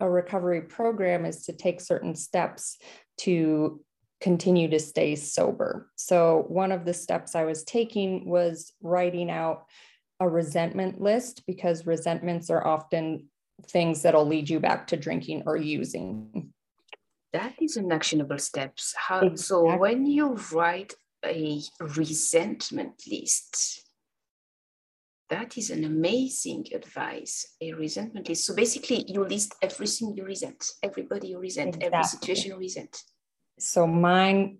a 0.00 0.08
recovery 0.08 0.62
program 0.62 1.24
is 1.24 1.44
to 1.44 1.52
take 1.52 1.80
certain 1.80 2.14
steps 2.14 2.78
to 3.18 3.80
continue 4.20 4.68
to 4.68 4.78
stay 4.78 5.14
sober. 5.14 5.90
So, 5.96 6.44
one 6.48 6.72
of 6.72 6.84
the 6.84 6.94
steps 6.94 7.34
I 7.34 7.44
was 7.44 7.64
taking 7.64 8.28
was 8.28 8.72
writing 8.82 9.30
out 9.30 9.66
a 10.20 10.28
resentment 10.28 11.00
list 11.00 11.44
because 11.46 11.86
resentments 11.86 12.50
are 12.50 12.66
often 12.66 13.28
things 13.66 14.02
that'll 14.02 14.26
lead 14.26 14.48
you 14.48 14.60
back 14.60 14.86
to 14.88 14.96
drinking 14.96 15.44
or 15.46 15.56
using. 15.56 16.52
That 17.32 17.54
is 17.60 17.76
an 17.76 17.92
actionable 17.92 18.38
steps. 18.38 18.94
How 18.96 19.18
exactly. 19.18 19.36
so 19.36 19.76
when 19.76 20.06
you 20.06 20.38
write 20.52 20.94
a 21.24 21.60
resentment 21.80 23.02
list, 23.10 23.87
that 25.30 25.58
is 25.58 25.70
an 25.70 25.84
amazing 25.84 26.66
advice, 26.74 27.54
a 27.60 27.72
resentment 27.74 28.28
list. 28.28 28.46
So 28.46 28.54
basically, 28.54 29.04
you 29.08 29.24
list 29.24 29.54
everything 29.60 30.14
you 30.16 30.24
resent, 30.24 30.64
everybody 30.82 31.28
you 31.28 31.38
resent, 31.38 31.76
exactly. 31.76 31.86
every 31.86 32.04
situation 32.04 32.50
you 32.50 32.58
resent. 32.58 33.02
So 33.58 33.86
mine 33.86 34.58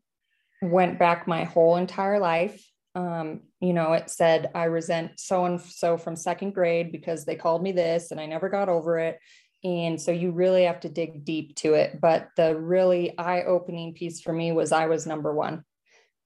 went 0.60 0.98
back 0.98 1.26
my 1.26 1.44
whole 1.44 1.76
entire 1.76 2.18
life. 2.18 2.62
Um, 2.94 3.42
you 3.60 3.72
know, 3.72 3.92
it 3.92 4.10
said, 4.10 4.50
I 4.54 4.64
resent 4.64 5.20
so 5.20 5.44
and 5.44 5.60
so 5.60 5.96
from 5.96 6.16
second 6.16 6.52
grade 6.52 6.92
because 6.92 7.24
they 7.24 7.36
called 7.36 7.62
me 7.62 7.72
this 7.72 8.10
and 8.10 8.20
I 8.20 8.26
never 8.26 8.48
got 8.48 8.68
over 8.68 8.98
it. 8.98 9.18
And 9.64 10.00
so 10.00 10.10
you 10.10 10.32
really 10.32 10.64
have 10.64 10.80
to 10.80 10.88
dig 10.88 11.24
deep 11.24 11.54
to 11.56 11.74
it. 11.74 12.00
But 12.00 12.28
the 12.36 12.58
really 12.58 13.16
eye 13.18 13.42
opening 13.42 13.94
piece 13.94 14.20
for 14.20 14.32
me 14.32 14.52
was 14.52 14.72
I 14.72 14.86
was 14.86 15.06
number 15.06 15.32
one 15.32 15.64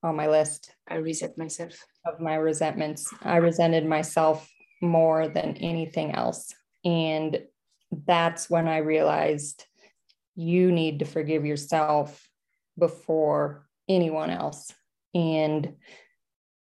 on 0.03 0.17
my 0.17 0.29
list. 0.29 0.75
I 0.89 0.97
resent 0.97 1.39
myself 1.39 1.75
of 2.05 2.21
my 2.21 2.35
resentments. 2.35 3.13
I 3.23 3.37
resented 3.37 3.87
myself 3.87 4.49
more 4.81 5.29
than 5.29 5.57
anything 5.59 6.13
else. 6.13 6.53
And 6.85 7.43
that's 8.07 8.51
when 8.51 8.69
I 8.69 8.79
realized 8.79 9.65
you 10.35 10.73
need 10.73 10.99
to 11.01 11.05
forgive 11.05 11.45
yourself 11.45 12.29
before 12.79 13.69
anyone 13.89 14.31
else. 14.31 14.73
And 15.15 15.75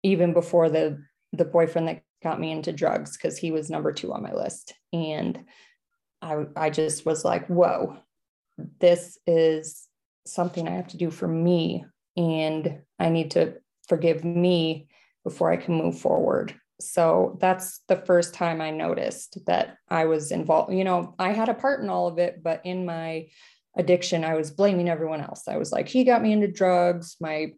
even 0.03 0.33
before 0.33 0.69
the 0.69 1.03
the 1.33 1.45
boyfriend 1.45 1.88
that 1.88 2.03
got 2.21 2.39
me 2.39 2.51
into 2.51 2.73
drugs, 2.73 3.15
because 3.15 3.38
he 3.38 3.51
was 3.51 3.69
number 3.69 3.93
two 3.93 4.11
on 4.11 4.23
my 4.23 4.33
list. 4.33 4.73
And 4.91 5.45
I 6.21 6.45
I 6.55 6.69
just 6.69 7.05
was 7.05 7.23
like, 7.23 7.47
whoa, 7.47 7.97
this 8.79 9.17
is 9.25 9.88
something 10.25 10.67
I 10.67 10.71
have 10.71 10.89
to 10.89 10.97
do 10.97 11.11
for 11.11 11.27
me. 11.27 11.85
And 12.17 12.81
I 13.00 13.09
need 13.09 13.31
to 13.31 13.55
forgive 13.88 14.25
me 14.25 14.88
before 15.23 15.51
I 15.51 15.57
can 15.57 15.75
move 15.75 15.99
forward. 15.99 16.53
So 16.79 17.37
that's 17.39 17.81
the 17.87 17.97
first 17.97 18.33
time 18.33 18.59
I 18.59 18.71
noticed 18.71 19.37
that 19.45 19.77
I 19.87 20.05
was 20.05 20.31
involved. 20.31 20.73
You 20.73 20.83
know, 20.83 21.15
I 21.19 21.31
had 21.31 21.49
a 21.49 21.53
part 21.53 21.81
in 21.81 21.89
all 21.89 22.07
of 22.07 22.17
it, 22.17 22.41
but 22.43 22.61
in 22.65 22.85
my 22.85 23.27
addiction, 23.77 24.23
I 24.23 24.35
was 24.35 24.51
blaming 24.51 24.89
everyone 24.89 25.21
else. 25.21 25.47
I 25.47 25.57
was 25.57 25.71
like, 25.71 25.87
he 25.87 26.03
got 26.03 26.21
me 26.21 26.33
into 26.33 26.47
drugs. 26.47 27.17
My 27.21 27.53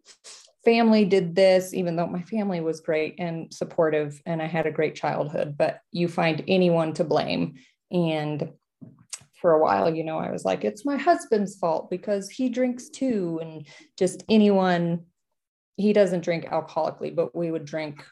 family 0.64 1.04
did 1.04 1.34
this, 1.34 1.74
even 1.74 1.96
though 1.96 2.06
my 2.06 2.22
family 2.22 2.60
was 2.60 2.80
great 2.80 3.16
and 3.18 3.52
supportive 3.52 4.20
and 4.24 4.40
I 4.40 4.46
had 4.46 4.66
a 4.66 4.72
great 4.72 4.94
childhood, 4.94 5.56
but 5.58 5.80
you 5.92 6.08
find 6.08 6.44
anyone 6.48 6.92
to 6.94 7.04
blame. 7.04 7.54
And 7.90 8.50
for 9.40 9.52
a 9.52 9.60
while, 9.60 9.94
you 9.94 10.04
know, 10.04 10.18
I 10.18 10.30
was 10.30 10.44
like, 10.44 10.64
it's 10.64 10.86
my 10.86 10.96
husband's 10.96 11.56
fault 11.56 11.90
because 11.90 12.30
he 12.30 12.48
drinks 12.48 12.88
too. 12.88 13.38
And 13.42 13.66
just 13.98 14.24
anyone 14.28 15.04
he 15.76 15.92
doesn't 15.92 16.24
drink 16.24 16.46
alcoholically, 16.46 17.14
but 17.14 17.34
we 17.34 17.50
would 17.50 17.64
drink 17.64 18.04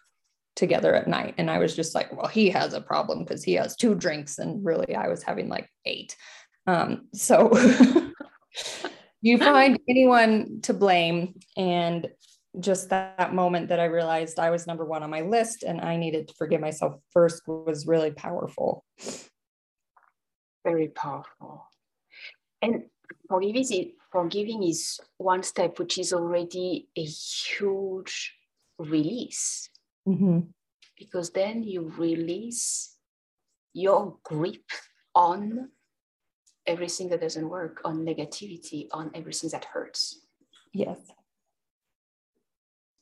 together 0.57 0.95
at 0.95 1.09
night. 1.09 1.35
And 1.39 1.51
I 1.51 1.59
was 1.59 1.75
just 1.75 1.95
like, 1.95 2.15
well, 2.15 2.27
he 2.27 2.51
has 2.51 2.75
a 2.75 2.81
problem 2.81 3.21
because 3.21 3.43
he 3.43 3.55
has 3.55 3.77
two 3.77 3.95
drinks. 3.95 4.39
And 4.39 4.65
really, 4.65 4.95
I 4.95 5.09
was 5.09 5.23
having 5.23 5.49
like 5.49 5.69
eight. 5.85 6.17
Um, 6.67 7.09
so 7.15 7.51
you 9.23 9.39
find 9.39 9.79
anyone 9.89 10.61
to 10.63 10.75
blame. 10.75 11.35
And 11.57 12.09
just 12.61 12.91
that, 12.91 13.17
that 13.17 13.35
moment 13.35 13.69
that 13.69 13.81
I 13.81 13.87
realized 13.87 14.39
I 14.39 14.51
was 14.51 14.67
number 14.67 14.85
one 14.85 15.03
on 15.03 15.11
my 15.11 15.23
list 15.23 15.63
and 15.63 15.81
I 15.81 15.97
needed 15.97 16.29
to 16.29 16.35
forgive 16.35 16.61
myself 16.61 16.97
first 17.11 17.43
was 17.47 17.87
really 17.87 18.11
powerful. 18.11 18.85
Very 20.65 20.89
powerful. 20.89 21.67
And 22.61 22.85
forgiving 23.31 23.93
forgiving 24.13 24.63
is 24.63 25.01
one 25.17 25.43
step, 25.43 25.79
which 25.79 25.99
is 25.99 26.13
already 26.13 26.89
a 26.97 27.03
huge 27.03 28.35
release. 28.79 29.71
Mm-hmm. 30.07 30.41
Because 30.99 31.31
then 31.31 31.63
you 31.65 31.93
release 31.97 32.97
your 33.73 34.19
grip 34.23 34.71
on 35.15 35.71
everything 36.67 37.09
that 37.09 37.23
doesn't 37.23 37.49
work, 37.49 37.81
on 37.85 38.05
negativity, 38.05 38.87
on 38.93 39.11
everything 39.15 39.51
that 39.51 39.65
hurts. 39.65 40.21
Yes. 40.73 40.99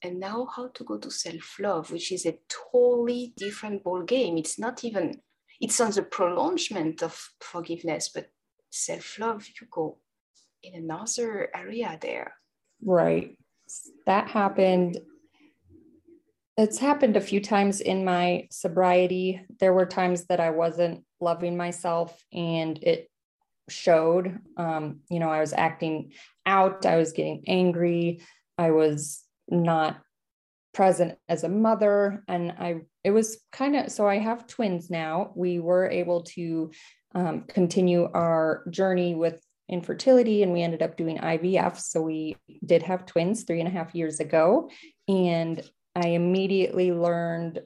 And 0.02 0.18
now 0.18 0.48
how 0.56 0.68
to 0.68 0.84
go 0.84 0.96
to 0.96 1.10
self-love, 1.10 1.92
which 1.92 2.10
is 2.10 2.24
a 2.24 2.38
totally 2.48 3.34
different 3.36 3.84
ball 3.84 4.02
game. 4.02 4.38
It's 4.38 4.58
not 4.58 4.82
even, 4.82 5.20
it's 5.60 5.78
on 5.80 5.90
the 5.90 6.02
prolongement 6.02 7.02
of 7.02 7.32
forgiveness, 7.40 8.08
but 8.08 8.30
self-love, 8.70 9.46
you 9.60 9.66
go 9.70 9.98
in 10.62 10.74
another 10.74 11.48
area 11.54 11.98
there. 12.00 12.34
Right. 12.84 13.38
That 14.06 14.28
happened. 14.28 14.98
It's 16.56 16.78
happened 16.78 17.16
a 17.16 17.20
few 17.20 17.40
times 17.40 17.80
in 17.80 18.04
my 18.04 18.48
sobriety. 18.50 19.44
There 19.60 19.72
were 19.72 19.86
times 19.86 20.26
that 20.26 20.40
I 20.40 20.50
wasn't 20.50 21.04
loving 21.20 21.56
myself 21.56 22.22
and 22.32 22.78
it 22.82 23.10
showed. 23.68 24.38
Um, 24.56 25.00
you 25.08 25.20
know, 25.20 25.30
I 25.30 25.40
was 25.40 25.52
acting 25.52 26.12
out, 26.44 26.84
I 26.84 26.96
was 26.96 27.12
getting 27.12 27.44
angry, 27.46 28.20
I 28.58 28.72
was 28.72 29.22
not 29.48 30.00
present 30.74 31.18
as 31.28 31.44
a 31.44 31.48
mother. 31.48 32.24
And 32.28 32.52
I, 32.52 32.82
it 33.04 33.10
was 33.10 33.40
kind 33.52 33.76
of, 33.76 33.90
so 33.90 34.06
I 34.06 34.18
have 34.18 34.46
twins 34.46 34.90
now. 34.90 35.32
We 35.34 35.60
were 35.60 35.88
able 35.88 36.22
to 36.22 36.70
um, 37.14 37.44
continue 37.48 38.08
our 38.12 38.64
journey 38.70 39.14
with 39.14 39.42
infertility 39.70 40.42
and 40.42 40.52
we 40.52 40.62
ended 40.62 40.82
up 40.82 40.96
doing 40.96 41.18
IVF. 41.18 41.78
So 41.78 42.02
we 42.02 42.36
did 42.64 42.82
have 42.82 43.06
twins 43.06 43.44
three 43.44 43.60
and 43.60 43.68
a 43.68 43.72
half 43.72 43.94
years 43.94 44.20
ago. 44.20 44.68
And 45.08 45.62
I 45.94 46.08
immediately 46.08 46.92
learned 46.92 47.62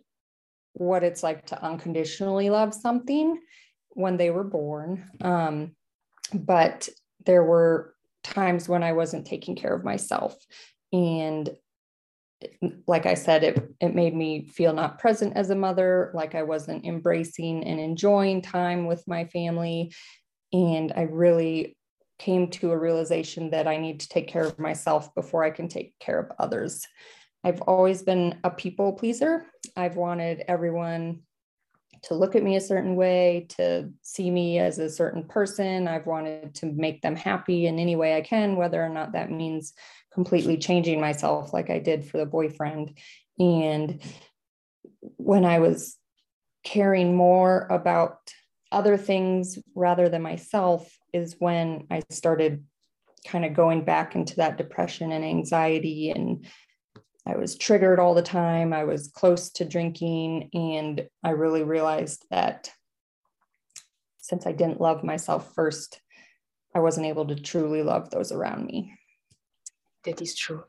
what 0.74 1.02
it's 1.02 1.22
like 1.22 1.46
to 1.46 1.62
unconditionally 1.62 2.50
love 2.50 2.74
something 2.74 3.40
when 3.90 4.16
they 4.16 4.30
were 4.30 4.44
born. 4.44 5.08
Um, 5.20 5.74
but 6.32 6.88
there 7.24 7.44
were 7.44 7.94
times 8.22 8.68
when 8.68 8.82
I 8.82 8.92
wasn't 8.92 9.26
taking 9.26 9.56
care 9.56 9.74
of 9.74 9.84
myself. 9.84 10.36
And 10.92 11.50
like 12.86 13.06
I 13.06 13.14
said, 13.14 13.44
it, 13.44 13.70
it 13.80 13.94
made 13.94 14.14
me 14.14 14.46
feel 14.46 14.72
not 14.72 14.98
present 14.98 15.36
as 15.36 15.50
a 15.50 15.54
mother, 15.54 16.10
like 16.14 16.34
I 16.34 16.42
wasn't 16.42 16.84
embracing 16.84 17.64
and 17.64 17.80
enjoying 17.80 18.42
time 18.42 18.86
with 18.86 19.06
my 19.06 19.24
family. 19.26 19.92
And 20.52 20.92
I 20.94 21.02
really 21.02 21.76
came 22.18 22.48
to 22.48 22.72
a 22.72 22.78
realization 22.78 23.50
that 23.50 23.66
I 23.66 23.76
need 23.76 24.00
to 24.00 24.08
take 24.08 24.28
care 24.28 24.44
of 24.44 24.58
myself 24.58 25.14
before 25.14 25.44
I 25.44 25.50
can 25.50 25.68
take 25.68 25.98
care 25.98 26.18
of 26.18 26.32
others. 26.38 26.86
I've 27.42 27.60
always 27.62 28.02
been 28.02 28.38
a 28.44 28.50
people 28.50 28.92
pleaser. 28.92 29.46
I've 29.76 29.96
wanted 29.96 30.44
everyone 30.48 31.20
to 32.04 32.14
look 32.14 32.36
at 32.36 32.42
me 32.42 32.56
a 32.56 32.60
certain 32.60 32.96
way, 32.96 33.46
to 33.50 33.90
see 34.02 34.30
me 34.30 34.58
as 34.58 34.78
a 34.78 34.90
certain 34.90 35.24
person. 35.24 35.88
I've 35.88 36.06
wanted 36.06 36.54
to 36.56 36.66
make 36.66 37.00
them 37.02 37.16
happy 37.16 37.66
in 37.66 37.78
any 37.78 37.96
way 37.96 38.16
I 38.16 38.20
can, 38.20 38.56
whether 38.56 38.82
or 38.82 38.90
not 38.90 39.12
that 39.12 39.30
means 39.30 39.72
completely 40.12 40.58
changing 40.58 41.00
myself 41.00 41.52
like 41.52 41.70
I 41.70 41.78
did 41.78 42.04
for 42.04 42.18
the 42.18 42.26
boyfriend. 42.26 42.98
And 43.38 44.02
when 45.16 45.44
I 45.44 45.58
was 45.58 45.96
caring 46.62 47.16
more 47.16 47.66
about 47.70 48.18
other 48.74 48.96
things 48.96 49.58
rather 49.74 50.08
than 50.08 50.22
myself, 50.22 50.90
is 51.12 51.36
when 51.38 51.86
I 51.90 52.02
started 52.10 52.64
kind 53.26 53.44
of 53.44 53.54
going 53.54 53.84
back 53.84 54.14
into 54.14 54.36
that 54.36 54.58
depression 54.58 55.12
and 55.12 55.24
anxiety 55.24 56.10
and 56.10 56.44
I 57.26 57.36
was 57.36 57.56
triggered 57.56 57.98
all 57.98 58.14
the 58.14 58.22
time. 58.22 58.72
I 58.72 58.84
was 58.84 59.08
close 59.08 59.50
to 59.52 59.64
drinking. 59.64 60.50
And 60.52 61.08
I 61.22 61.30
really 61.30 61.62
realized 61.62 62.26
that 62.30 62.70
since 64.18 64.46
I 64.46 64.52
didn't 64.52 64.80
love 64.80 65.02
myself 65.02 65.54
first, 65.54 66.00
I 66.74 66.80
wasn't 66.80 67.06
able 67.06 67.26
to 67.28 67.36
truly 67.36 67.82
love 67.82 68.10
those 68.10 68.30
around 68.30 68.66
me. 68.66 68.98
That 70.04 70.20
is 70.20 70.34
true. 70.34 70.64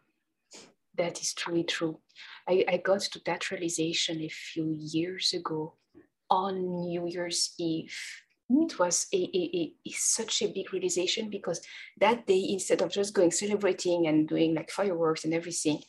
That 0.98 1.20
is 1.20 1.34
truly 1.34 1.64
true. 1.64 2.00
I, 2.48 2.64
I 2.70 2.78
got 2.78 3.02
to 3.02 3.22
that 3.26 3.52
realization 3.52 4.22
a 4.22 4.30
few 4.30 4.78
years 4.80 5.34
ago 5.34 5.74
on 6.30 6.82
New 6.82 7.08
Year's 7.08 7.54
Eve. 7.60 7.98
It 8.50 8.78
was 8.78 9.08
a, 9.12 9.18
a, 9.18 9.74
a, 9.88 9.92
such 9.92 10.44
a 10.44 10.48
big 10.48 10.72
realization 10.72 11.30
because 11.30 11.62
that 12.00 12.28
day, 12.28 12.46
instead 12.50 12.82
of 12.82 12.92
just 12.92 13.14
going 13.14 13.32
celebrating 13.32 14.08
and 14.08 14.28
doing 14.28 14.54
like 14.54 14.70
fireworks 14.70 15.26
and 15.26 15.34
everything, 15.34 15.82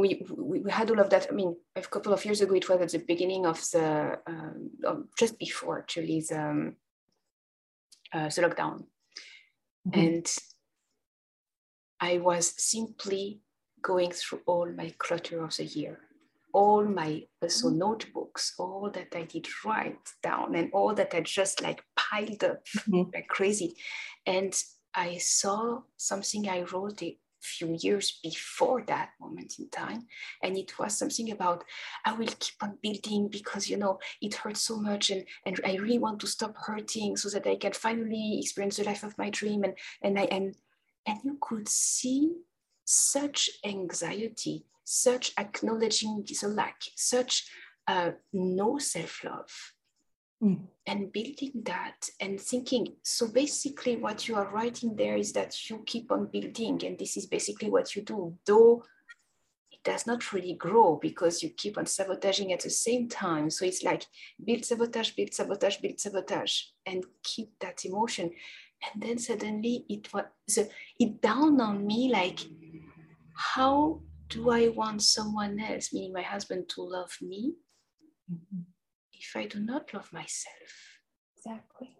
we, 0.00 0.24
we 0.36 0.70
had 0.70 0.90
all 0.90 1.00
of 1.00 1.10
that. 1.10 1.26
I 1.30 1.34
mean, 1.34 1.54
a 1.76 1.82
couple 1.82 2.12
of 2.14 2.24
years 2.24 2.40
ago, 2.40 2.54
it 2.54 2.68
was 2.68 2.80
at 2.80 2.90
the 2.90 2.98
beginning 3.06 3.44
of 3.46 3.60
the, 3.72 4.18
um, 4.26 5.08
just 5.18 5.38
before 5.38 5.78
actually 5.78 6.24
the, 6.28 6.40
um, 6.40 6.76
uh, 8.12 8.28
the 8.28 8.42
lockdown. 8.42 8.84
Mm-hmm. 9.86 10.00
And 10.00 10.36
I 12.00 12.18
was 12.18 12.54
simply 12.56 13.40
going 13.82 14.10
through 14.12 14.40
all 14.46 14.66
my 14.72 14.92
clutter 14.98 15.44
of 15.44 15.56
the 15.56 15.64
year, 15.64 16.00
all 16.52 16.84
my 16.84 17.24
also 17.42 17.68
mm-hmm. 17.68 17.78
Notebooks, 18.36 18.54
all 18.58 18.90
that 18.90 19.14
I 19.16 19.24
did 19.24 19.46
write 19.64 20.12
down, 20.22 20.54
and 20.54 20.70
all 20.72 20.94
that 20.94 21.14
I 21.14 21.20
just 21.20 21.62
like 21.62 21.82
piled 21.96 22.44
up 22.44 22.64
mm-hmm. 22.66 23.10
like 23.14 23.28
crazy. 23.28 23.76
And 24.26 24.54
I 24.94 25.18
saw 25.18 25.82
something 25.96 26.48
I 26.48 26.62
wrote 26.62 27.02
a 27.02 27.16
few 27.40 27.76
years 27.80 28.18
before 28.22 28.82
that 28.86 29.10
moment 29.20 29.54
in 29.60 29.68
time 29.68 30.04
and 30.42 30.56
it 30.56 30.76
was 30.80 30.98
something 30.98 31.30
about 31.30 31.62
i 32.04 32.12
will 32.12 32.26
keep 32.40 32.56
on 32.60 32.76
building 32.82 33.28
because 33.28 33.70
you 33.70 33.76
know 33.76 34.00
it 34.20 34.34
hurts 34.34 34.62
so 34.62 34.76
much 34.76 35.10
and 35.10 35.24
and 35.44 35.60
i 35.64 35.76
really 35.76 35.98
want 35.98 36.18
to 36.18 36.26
stop 36.26 36.56
hurting 36.56 37.16
so 37.16 37.28
that 37.28 37.46
i 37.46 37.54
can 37.54 37.72
finally 37.72 38.40
experience 38.40 38.78
the 38.78 38.84
life 38.84 39.04
of 39.04 39.16
my 39.16 39.30
dream 39.30 39.62
and 39.62 39.74
and 40.02 40.18
i 40.18 40.22
and 40.22 40.56
and 41.06 41.20
you 41.22 41.38
could 41.40 41.68
see 41.68 42.32
such 42.84 43.48
anxiety 43.64 44.64
such 44.82 45.32
acknowledging 45.38 46.24
the 46.40 46.48
lack 46.48 46.80
such 46.96 47.48
uh, 47.86 48.12
no 48.32 48.78
self-love 48.78 49.74
Mm. 50.42 50.66
And 50.86 51.12
building 51.12 51.62
that 51.64 52.10
and 52.20 52.38
thinking. 52.38 52.96
So 53.02 53.28
basically, 53.28 53.96
what 53.96 54.28
you 54.28 54.36
are 54.36 54.52
writing 54.52 54.94
there 54.94 55.16
is 55.16 55.32
that 55.32 55.70
you 55.70 55.82
keep 55.86 56.12
on 56.12 56.26
building, 56.26 56.84
and 56.84 56.98
this 56.98 57.16
is 57.16 57.26
basically 57.26 57.70
what 57.70 57.96
you 57.96 58.02
do, 58.02 58.36
though 58.44 58.84
it 59.72 59.82
does 59.82 60.06
not 60.06 60.32
really 60.34 60.52
grow 60.52 60.98
because 61.00 61.42
you 61.42 61.50
keep 61.50 61.78
on 61.78 61.86
sabotaging 61.86 62.52
at 62.52 62.60
the 62.60 62.70
same 62.70 63.08
time. 63.08 63.48
So 63.48 63.64
it's 63.64 63.82
like 63.82 64.04
build 64.44 64.64
sabotage, 64.66 65.12
build 65.12 65.32
sabotage, 65.32 65.78
build 65.78 65.98
sabotage, 65.98 66.62
and 66.84 67.04
keep 67.22 67.58
that 67.60 67.84
emotion. 67.86 68.30
And 68.92 69.02
then 69.02 69.18
suddenly 69.18 69.86
it 69.88 70.12
was 70.12 70.24
it 71.00 71.22
dawned 71.22 71.62
on 71.62 71.86
me 71.86 72.10
like, 72.12 72.40
how 73.32 74.02
do 74.28 74.50
I 74.50 74.68
want 74.68 75.02
someone 75.02 75.58
else, 75.58 75.94
meaning 75.94 76.12
my 76.12 76.22
husband, 76.22 76.68
to 76.70 76.82
love 76.82 77.16
me? 77.22 77.54
Mm-hmm 78.32 78.62
if 79.18 79.36
I 79.36 79.46
do 79.46 79.60
not 79.60 79.92
love 79.94 80.12
myself? 80.12 81.00
Exactly. 81.36 81.96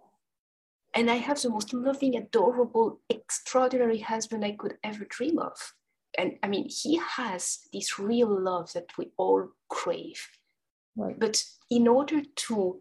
And 0.95 1.11
I 1.11 1.17
have 1.17 1.41
the 1.41 1.51
most 1.51 1.75
loving, 1.75 2.17
adorable, 2.17 3.01
extraordinary 3.11 3.99
husband 3.99 4.45
I 4.45 4.53
could 4.53 4.75
ever 4.83 5.05
dream 5.05 5.39
of. 5.39 5.75
And 6.19 6.39
I 6.43 6.49
mean, 6.49 6.69
he 6.71 6.99
has 7.17 7.59
this 7.73 7.99
real 7.99 8.29
love 8.41 8.73
that 8.73 8.91
we 8.97 9.11
all 9.19 9.49
crave. 9.69 10.27
Right. 10.97 11.19
But 11.19 11.45
in 11.71 11.87
order 11.87 12.23
to 12.23 12.81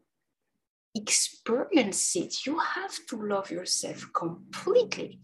experience 0.95 2.15
it, 2.15 2.45
you 2.45 2.57
have 2.59 2.95
to 3.09 3.17
love 3.17 3.51
yourself 3.51 4.09
completely, 4.13 5.19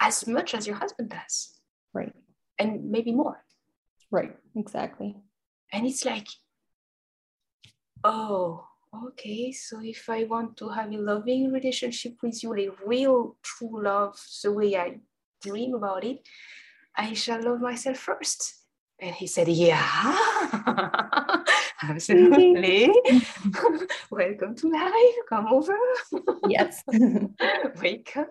as 0.00 0.26
much 0.26 0.54
as 0.54 0.66
your 0.66 0.76
husband 0.76 1.10
does. 1.10 1.60
Right. 1.92 2.12
And 2.58 2.90
maybe 2.90 3.12
more. 3.12 3.44
Right, 4.10 4.36
exactly. 4.56 5.16
And 5.72 5.86
it's 5.86 6.04
like 6.04 6.26
oh, 8.04 8.66
okay, 9.08 9.50
so 9.50 9.80
if 9.82 10.08
I 10.08 10.24
want 10.24 10.56
to 10.58 10.68
have 10.68 10.92
a 10.92 10.96
loving 10.96 11.50
relationship 11.50 12.14
with 12.22 12.42
you, 12.42 12.54
a 12.54 12.68
real 12.86 13.36
true 13.42 13.82
love, 13.82 14.20
the 14.42 14.52
way 14.52 14.76
I 14.76 15.00
dream 15.42 15.74
about 15.74 16.04
it, 16.04 16.20
I 16.96 17.14
shall 17.14 17.42
love 17.42 17.60
myself 17.60 17.98
first. 17.98 18.54
And 19.00 19.14
he 19.14 19.26
said, 19.26 19.48
Yeah, 19.48 19.82
absolutely. 21.82 22.92
Welcome 24.10 24.54
to 24.54 24.68
life. 24.70 25.14
Come 25.28 25.48
over. 25.48 25.76
yes. 26.48 26.82
Wake 27.82 28.16
up. 28.16 28.28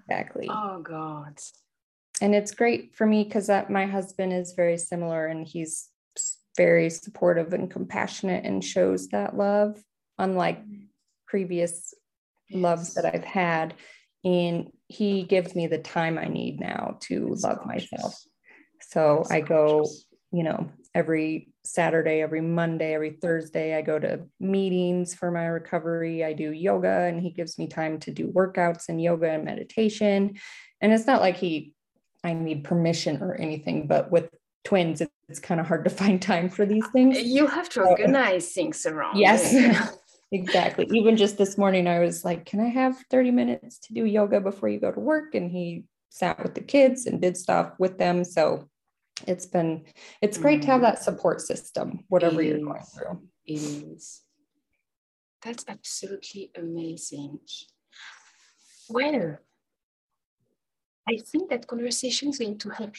Exactly. 0.00 0.48
Oh, 0.50 0.82
God. 0.82 1.38
And 2.20 2.34
it's 2.34 2.52
great 2.52 2.94
for 2.94 3.06
me 3.06 3.24
because 3.24 3.48
my 3.70 3.86
husband 3.86 4.32
is 4.32 4.52
very 4.52 4.76
similar 4.76 5.26
and 5.26 5.46
he's 5.46 5.88
very 6.56 6.90
supportive 6.90 7.52
and 7.52 7.70
compassionate 7.70 8.44
and 8.44 8.64
shows 8.64 9.08
that 9.08 9.36
love, 9.36 9.82
unlike 10.18 10.62
previous 11.26 11.94
loves 12.52 12.94
that 12.94 13.06
I've 13.06 13.24
had. 13.24 13.74
And 14.24 14.70
he 14.88 15.22
gives 15.24 15.54
me 15.54 15.66
the 15.66 15.78
time 15.78 16.18
I 16.18 16.26
need 16.26 16.60
now 16.60 16.98
to 17.02 17.28
That's 17.30 17.42
love 17.44 17.62
gorgeous. 17.64 17.90
myself. 17.92 18.14
So 18.80 19.16
That's 19.18 19.30
I 19.32 19.40
go, 19.40 19.78
gorgeous. 19.78 20.06
you 20.30 20.42
know, 20.44 20.70
every 20.94 21.48
Saturday, 21.64 22.20
every 22.20 22.40
Monday, 22.42 22.94
every 22.94 23.12
Thursday, 23.12 23.74
I 23.76 23.82
go 23.82 23.98
to 23.98 24.26
meetings 24.38 25.14
for 25.14 25.30
my 25.30 25.46
recovery. 25.46 26.24
I 26.24 26.34
do 26.34 26.52
yoga, 26.52 27.02
and 27.04 27.20
he 27.20 27.30
gives 27.30 27.58
me 27.58 27.66
time 27.66 27.98
to 28.00 28.10
do 28.10 28.28
workouts 28.28 28.88
and 28.88 29.00
yoga 29.00 29.30
and 29.30 29.44
meditation. 29.44 30.34
And 30.80 30.92
it's 30.92 31.06
not 31.06 31.20
like 31.20 31.36
he, 31.36 31.72
I 32.22 32.34
need 32.34 32.64
permission 32.64 33.22
or 33.22 33.34
anything, 33.34 33.86
but 33.86 34.10
with 34.10 34.28
twins, 34.64 35.02
it's 35.28 35.40
kind 35.40 35.60
of 35.60 35.66
hard 35.66 35.84
to 35.84 35.90
find 36.02 36.20
time 36.20 36.48
for 36.48 36.66
these 36.66 36.86
things. 36.88 37.20
You 37.20 37.46
have 37.46 37.68
to 37.70 37.82
organize 37.82 38.46
so, 38.46 38.60
things 38.60 38.86
around. 38.86 39.18
Yes. 39.18 39.54
exactly. 40.32 40.88
Even 40.92 41.16
just 41.16 41.38
this 41.38 41.58
morning, 41.58 41.86
I 41.86 42.00
was 42.00 42.24
like, 42.24 42.46
Can 42.46 42.60
I 42.60 42.68
have 42.68 42.96
30 43.10 43.30
minutes 43.30 43.78
to 43.80 43.94
do 43.94 44.04
yoga 44.04 44.40
before 44.40 44.68
you 44.68 44.80
go 44.80 44.90
to 44.90 45.00
work? 45.00 45.34
And 45.34 45.50
he 45.50 45.84
sat 46.10 46.42
with 46.42 46.54
the 46.54 46.60
kids 46.60 47.06
and 47.06 47.20
did 47.20 47.36
stuff 47.36 47.72
with 47.78 47.98
them. 47.98 48.24
So 48.24 48.68
it's 49.26 49.46
been, 49.46 49.84
it's 50.20 50.38
great 50.38 50.60
mm. 50.60 50.64
to 50.64 50.66
have 50.68 50.80
that 50.82 51.02
support 51.02 51.40
system, 51.40 52.04
whatever 52.08 52.42
you're 52.42 52.58
going 52.58 52.82
through. 52.82 53.22
It 53.46 53.54
is. 53.54 54.22
That's 55.42 55.64
absolutely 55.66 56.50
amazing. 56.56 57.40
Well, 58.88 59.38
I 61.08 61.16
think 61.16 61.50
that 61.50 61.66
conversation 61.66 62.28
is 62.28 62.38
going 62.38 62.58
to 62.58 62.70
help. 62.70 62.94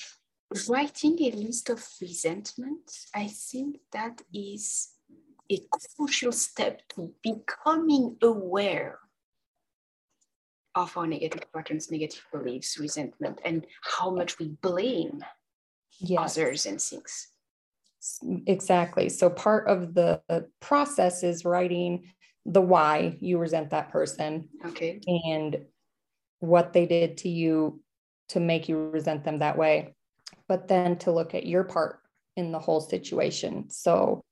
Writing 0.69 1.17
a 1.21 1.31
list 1.31 1.69
of 1.69 1.85
resentment, 2.01 2.91
I 3.15 3.27
think 3.27 3.77
that 3.91 4.21
is 4.33 4.89
a 5.51 5.59
crucial 5.95 6.31
step 6.31 6.81
to 6.95 7.11
becoming 7.23 8.17
aware 8.21 8.99
of 10.75 10.95
our 10.97 11.07
negative 11.07 11.45
patterns, 11.53 11.91
negative 11.91 12.25
beliefs, 12.31 12.79
resentment, 12.79 13.39
and 13.45 13.65
how 13.81 14.09
much 14.09 14.39
we 14.39 14.49
blame 14.61 15.23
yes. 15.99 16.37
others 16.37 16.65
and 16.65 16.81
things. 16.81 17.27
Exactly. 18.47 19.09
So 19.09 19.29
part 19.29 19.67
of 19.67 19.93
the 19.93 20.21
process 20.59 21.23
is 21.23 21.45
writing 21.45 22.11
the 22.45 22.61
why 22.61 23.17
you 23.21 23.37
resent 23.37 23.69
that 23.69 23.91
person. 23.91 24.49
Okay. 24.65 24.99
And 25.07 25.65
what 26.39 26.73
they 26.73 26.85
did 26.85 27.17
to 27.19 27.29
you 27.29 27.81
to 28.29 28.39
make 28.39 28.67
you 28.67 28.89
resent 28.89 29.23
them 29.23 29.39
that 29.39 29.57
way. 29.57 29.95
But 30.47 30.67
then 30.67 30.97
to 30.99 31.11
look 31.11 31.33
at 31.33 31.45
your 31.45 31.63
part 31.63 31.99
in 32.35 32.51
the 32.51 32.59
whole 32.59 32.81
situation. 32.81 33.69
So 33.69 34.23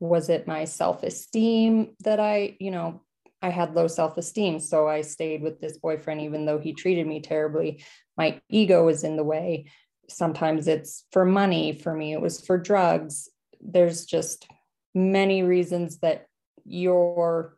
was 0.00 0.28
it 0.28 0.46
my 0.46 0.64
self-esteem 0.64 1.94
that 2.00 2.18
I, 2.18 2.56
you 2.58 2.70
know, 2.70 3.02
I 3.42 3.50
had 3.50 3.74
low 3.74 3.86
self-esteem. 3.86 4.60
So 4.60 4.88
I 4.88 5.02
stayed 5.02 5.42
with 5.42 5.60
this 5.60 5.78
boyfriend 5.78 6.20
even 6.22 6.44
though 6.44 6.58
he 6.58 6.72
treated 6.72 7.06
me 7.06 7.20
terribly. 7.20 7.84
My 8.16 8.40
ego 8.48 8.84
was 8.84 9.04
in 9.04 9.16
the 9.16 9.24
way 9.24 9.66
sometimes 10.10 10.66
it's 10.68 11.04
for 11.12 11.24
money 11.24 11.72
for 11.72 11.94
me 11.94 12.12
it 12.12 12.20
was 12.20 12.44
for 12.44 12.58
drugs 12.58 13.28
there's 13.60 14.04
just 14.04 14.46
many 14.94 15.42
reasons 15.42 15.98
that 15.98 16.26
you're 16.64 17.56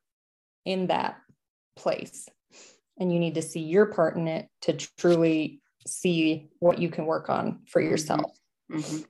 in 0.65 0.89
that 0.89 1.17
place 1.77 2.29
and 2.99 3.13
you 3.13 3.19
need 3.19 3.35
to 3.35 3.43
see 3.43 3.61
your 3.61 3.87
part 3.87 4.17
in 4.17 4.29
it 4.29 4.49
to 4.61 4.75
truly 4.99 5.62
see 5.87 6.49
what 6.59 6.79
you 6.79 6.89
can 6.89 7.07
work 7.07 7.29
on 7.29 7.61
for 7.69 7.81
mm-hmm. 7.81 7.91
yourself 7.91 8.33
mm-hmm. 8.71 9.03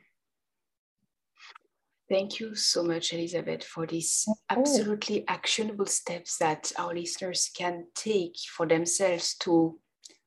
Thank 2.13 2.41
you 2.41 2.55
so 2.55 2.83
much, 2.83 3.15
Elizabeth, 3.15 3.65
for 3.65 3.87
these 3.87 4.29
absolutely 4.51 5.25
actionable 5.29 5.87
steps 5.87 6.37
that 6.37 6.71
our 6.77 6.93
listeners 6.93 7.51
can 7.57 7.87
take 7.95 8.37
for 8.55 8.67
themselves 8.67 9.35
to 9.37 9.79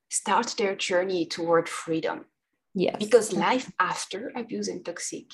start 0.09 0.55
their 0.57 0.75
journey 0.75 1.27
toward 1.27 1.69
freedom. 1.69 2.25
Yes. 2.73 2.95
Because 2.97 3.33
life 3.33 3.71
after 3.79 4.31
abuse 4.35 4.67
and 4.67 4.83
toxic 4.83 5.27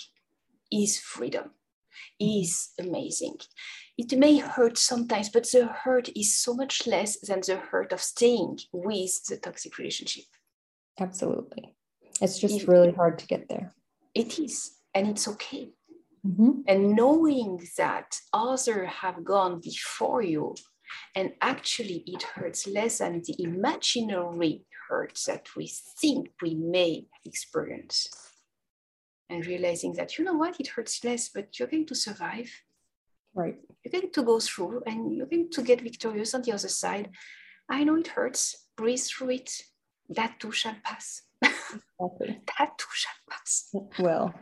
is 0.69 1.00
freedom, 1.00 1.52
is 2.19 2.71
amazing. 2.78 3.38
It 3.97 4.17
may 4.17 4.39
hurt 4.39 4.78
sometimes, 4.78 5.30
but 5.30 5.50
the 5.50 5.67
hurt 5.67 6.10
is 6.17 6.38
so 6.38 6.54
much 6.54 6.86
less 6.86 7.17
than 7.21 7.39
the 7.39 7.58
hurt 7.58 7.93
of 7.93 8.02
staying 8.02 8.60
with 8.74 9.24
the 9.26 9.38
toxic 9.38 9.78
relationship. 9.78 10.26
Absolutely. 11.02 11.74
It's 12.22 12.40
just 12.40 12.62
if, 12.62 12.68
really 12.68 12.92
hard 12.92 13.18
to 13.20 13.28
get 13.28 13.50
there. 13.50 13.74
It 14.14 14.38
is, 14.38 14.72
and 14.94 15.08
it's 15.08 15.28
okay. 15.28 15.70
Mm-hmm. 16.26 16.52
And 16.68 16.96
knowing 16.96 17.60
that 17.78 18.16
others 18.32 18.88
have 19.02 19.24
gone 19.24 19.60
before 19.60 20.22
you, 20.22 20.54
and 21.16 21.32
actually 21.42 22.04
it 22.06 22.22
hurts 22.22 22.68
less 22.68 23.00
than 23.00 23.24
the 23.26 23.36
imaginary 23.40 24.66
hurts 24.88 25.26
that 25.26 25.48
we 25.56 25.72
think 26.00 26.30
we 26.42 26.54
may 26.54 27.08
experience. 27.26 28.08
And 29.30 29.46
realizing 29.46 29.94
that, 29.94 30.18
you 30.18 30.26
know 30.26 30.34
what, 30.34 30.60
it 30.60 30.68
hurts 30.68 31.04
less, 31.04 31.30
but 31.30 31.58
you're 31.58 31.70
going 31.70 31.88
to 31.88 31.96
survive. 31.96 32.52
Right. 33.34 33.56
You're 33.84 34.02
going 34.02 34.12
to 34.12 34.24
go 34.24 34.40
through 34.42 34.84
and 34.86 35.16
you're 35.16 35.26
going 35.26 35.50
to 35.52 35.62
get 35.62 35.82
victorious 35.82 36.36
on 36.36 36.42
the 36.42 36.52
other 36.52 36.68
side. 36.68 37.10
I 37.70 37.86
know 37.86 37.96
it 37.96 38.08
hurts. 38.08 38.68
Breathe 38.76 39.00
through 39.00 39.30
it. 39.30 39.52
That 40.15 40.39
too 40.39 40.52
shall 40.52 40.76
pass. 40.84 41.24
Exactly. 41.41 42.41
that 42.60 42.78
too 42.78 42.93
shall 42.93 43.19
pass. 43.30 43.74
Well, 44.00 44.34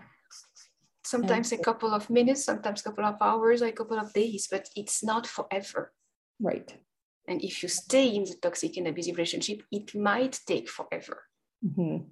sometimes 1.03 1.51
a 1.51 1.57
couple 1.57 1.93
of 1.93 2.09
minutes, 2.09 2.45
sometimes 2.45 2.81
a 2.81 2.83
couple 2.83 3.05
of 3.05 3.15
hours, 3.21 3.61
a 3.61 3.71
couple 3.71 3.99
of 3.99 4.13
days, 4.13 4.47
but 4.49 4.69
it's 4.75 5.03
not 5.03 5.27
forever. 5.27 5.93
Right. 6.39 6.73
And 7.27 7.43
if 7.43 7.61
you 7.61 7.69
stay 7.69 8.07
in 8.07 8.23
the 8.23 8.35
toxic 8.41 8.77
and 8.77 8.87
abusive 8.87 9.15
relationship, 9.17 9.63
it 9.71 9.93
might 9.95 10.39
take 10.47 10.69
forever. 10.69 11.23
Mm-hmm. 11.65 12.05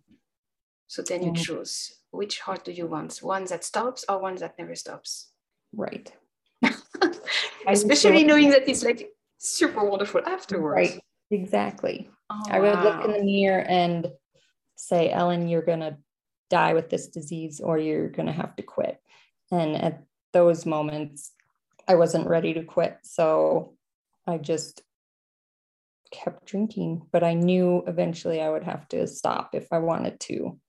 So 0.87 1.01
then 1.01 1.23
you 1.23 1.31
mm-hmm. 1.31 1.41
choose 1.41 1.91
which 2.11 2.39
heart 2.39 2.65
do 2.65 2.71
you 2.71 2.87
want? 2.87 3.17
One 3.21 3.45
that 3.45 3.63
stops 3.63 4.05
or 4.07 4.19
one 4.19 4.35
that 4.35 4.57
never 4.59 4.75
stops? 4.75 5.31
Right. 5.73 6.11
Especially 7.67 8.23
knowing 8.23 8.49
that 8.51 8.69
it's 8.69 8.83
like 8.83 9.09
super 9.37 9.83
wonderful 9.83 10.21
afterwards. 10.25 10.91
Right. 10.91 11.01
Exactly. 11.31 12.09
Oh, 12.29 12.43
I 12.49 12.59
would 12.59 12.73
wow. 12.73 12.83
look 12.83 13.05
in 13.05 13.11
the 13.13 13.23
mirror 13.23 13.61
and 13.61 14.11
say, 14.75 15.09
Ellen, 15.11 15.47
you're 15.47 15.61
going 15.61 15.79
to 15.79 15.97
die 16.49 16.73
with 16.73 16.89
this 16.89 17.07
disease 17.07 17.59
or 17.59 17.77
you're 17.77 18.09
going 18.09 18.27
to 18.27 18.31
have 18.31 18.55
to 18.57 18.63
quit. 18.63 18.99
And 19.51 19.75
at 19.75 20.03
those 20.33 20.65
moments, 20.65 21.31
I 21.87 21.95
wasn't 21.95 22.27
ready 22.27 22.53
to 22.55 22.63
quit. 22.63 22.97
So 23.03 23.75
I 24.25 24.37
just 24.37 24.81
kept 26.11 26.45
drinking, 26.45 27.07
but 27.11 27.23
I 27.23 27.33
knew 27.33 27.83
eventually 27.87 28.41
I 28.41 28.49
would 28.49 28.63
have 28.63 28.87
to 28.89 29.07
stop 29.07 29.51
if 29.53 29.71
I 29.71 29.79
wanted 29.79 30.19
to 30.21 30.59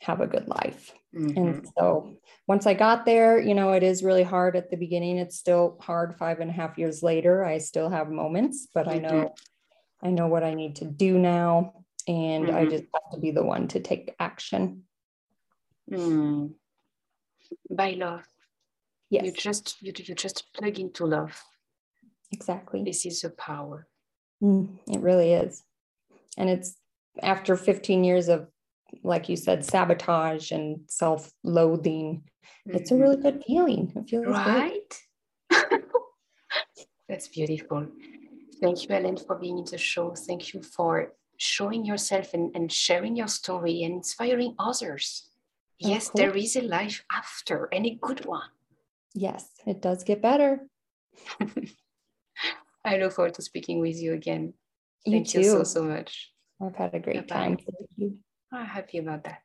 have 0.00 0.20
a 0.20 0.26
good 0.26 0.48
life. 0.48 0.92
Mm-hmm. 1.14 1.38
And 1.38 1.68
so 1.76 2.18
once 2.46 2.66
I 2.66 2.74
got 2.74 3.04
there, 3.04 3.40
you 3.40 3.54
know, 3.54 3.72
it 3.72 3.82
is 3.82 4.04
really 4.04 4.22
hard 4.22 4.54
at 4.54 4.70
the 4.70 4.76
beginning. 4.76 5.18
It's 5.18 5.36
still 5.36 5.76
hard 5.80 6.16
five 6.16 6.40
and 6.40 6.50
a 6.50 6.54
half 6.54 6.78
years 6.78 7.02
later. 7.02 7.44
I 7.44 7.58
still 7.58 7.90
have 7.90 8.10
moments, 8.10 8.68
but 8.72 8.86
mm-hmm. 8.86 9.06
I 9.06 9.08
know 9.08 9.34
I 10.02 10.10
know 10.10 10.26
what 10.26 10.44
I 10.44 10.54
need 10.54 10.76
to 10.76 10.84
do 10.84 11.18
now. 11.18 11.74
And 12.06 12.46
mm-hmm. 12.46 12.56
I 12.56 12.64
just 12.64 12.84
have 12.94 13.12
to 13.12 13.20
be 13.20 13.30
the 13.30 13.42
one 13.42 13.68
to 13.68 13.80
take 13.80 14.14
action. 14.18 14.84
Mm. 15.90 16.52
By 17.70 17.92
love. 17.92 18.24
Yes. 19.10 19.24
You 19.24 19.32
just 19.32 19.76
you, 19.80 19.92
you 19.96 20.14
just 20.14 20.52
plug 20.52 20.78
into 20.78 21.06
love. 21.06 21.42
Exactly. 22.30 22.82
This 22.82 23.06
is 23.06 23.24
a 23.24 23.30
power. 23.30 23.86
Mm, 24.42 24.78
it 24.86 25.00
really 25.00 25.32
is. 25.32 25.64
And 26.36 26.48
it's 26.48 26.76
after 27.22 27.56
15 27.56 28.04
years 28.04 28.28
of, 28.28 28.48
like 29.02 29.28
you 29.28 29.36
said, 29.36 29.64
sabotage 29.64 30.52
and 30.52 30.80
self 30.88 31.30
loathing, 31.42 32.22
mm-hmm. 32.66 32.76
it's 32.76 32.90
a 32.90 32.96
really 32.96 33.16
mm-hmm. 33.16 33.22
good 33.22 33.44
feeling. 33.46 33.92
It 33.96 34.08
feels 34.08 34.26
right. 34.26 35.00
That's 37.08 37.28
beautiful. 37.28 37.88
Thank 38.60 38.88
you, 38.88 38.94
Ellen, 38.94 39.16
for 39.16 39.36
being 39.36 39.58
in 39.58 39.64
the 39.64 39.78
show. 39.78 40.14
Thank 40.14 40.52
you 40.52 40.62
for 40.62 41.12
showing 41.36 41.84
yourself 41.84 42.34
and, 42.34 42.54
and 42.54 42.70
sharing 42.72 43.16
your 43.16 43.28
story 43.28 43.82
and 43.84 43.94
inspiring 43.94 44.54
others. 44.58 45.30
Yes, 45.78 46.10
there 46.14 46.36
is 46.36 46.56
a 46.56 46.62
life 46.62 47.04
after 47.12 47.68
and 47.72 47.86
a 47.86 47.98
good 48.00 48.26
one. 48.26 48.50
Yes, 49.14 49.48
it 49.64 49.80
does 49.80 50.02
get 50.02 50.20
better. 50.20 50.66
I 52.84 52.96
look 52.96 53.12
forward 53.12 53.34
to 53.34 53.42
speaking 53.42 53.80
with 53.80 53.96
you 53.96 54.14
again. 54.14 54.54
You 55.04 55.18
Thank 55.18 55.28
too. 55.28 55.40
you 55.40 55.44
so, 55.44 55.62
so 55.62 55.84
much. 55.84 56.32
I've 56.60 56.74
had 56.74 56.94
a 56.94 56.98
great 56.98 57.28
Bye-bye. 57.28 57.40
time. 57.40 57.56
Thank 57.56 57.90
you. 57.96 58.18
I'm 58.52 58.66
happy 58.66 58.98
about 58.98 59.24
that. 59.24 59.42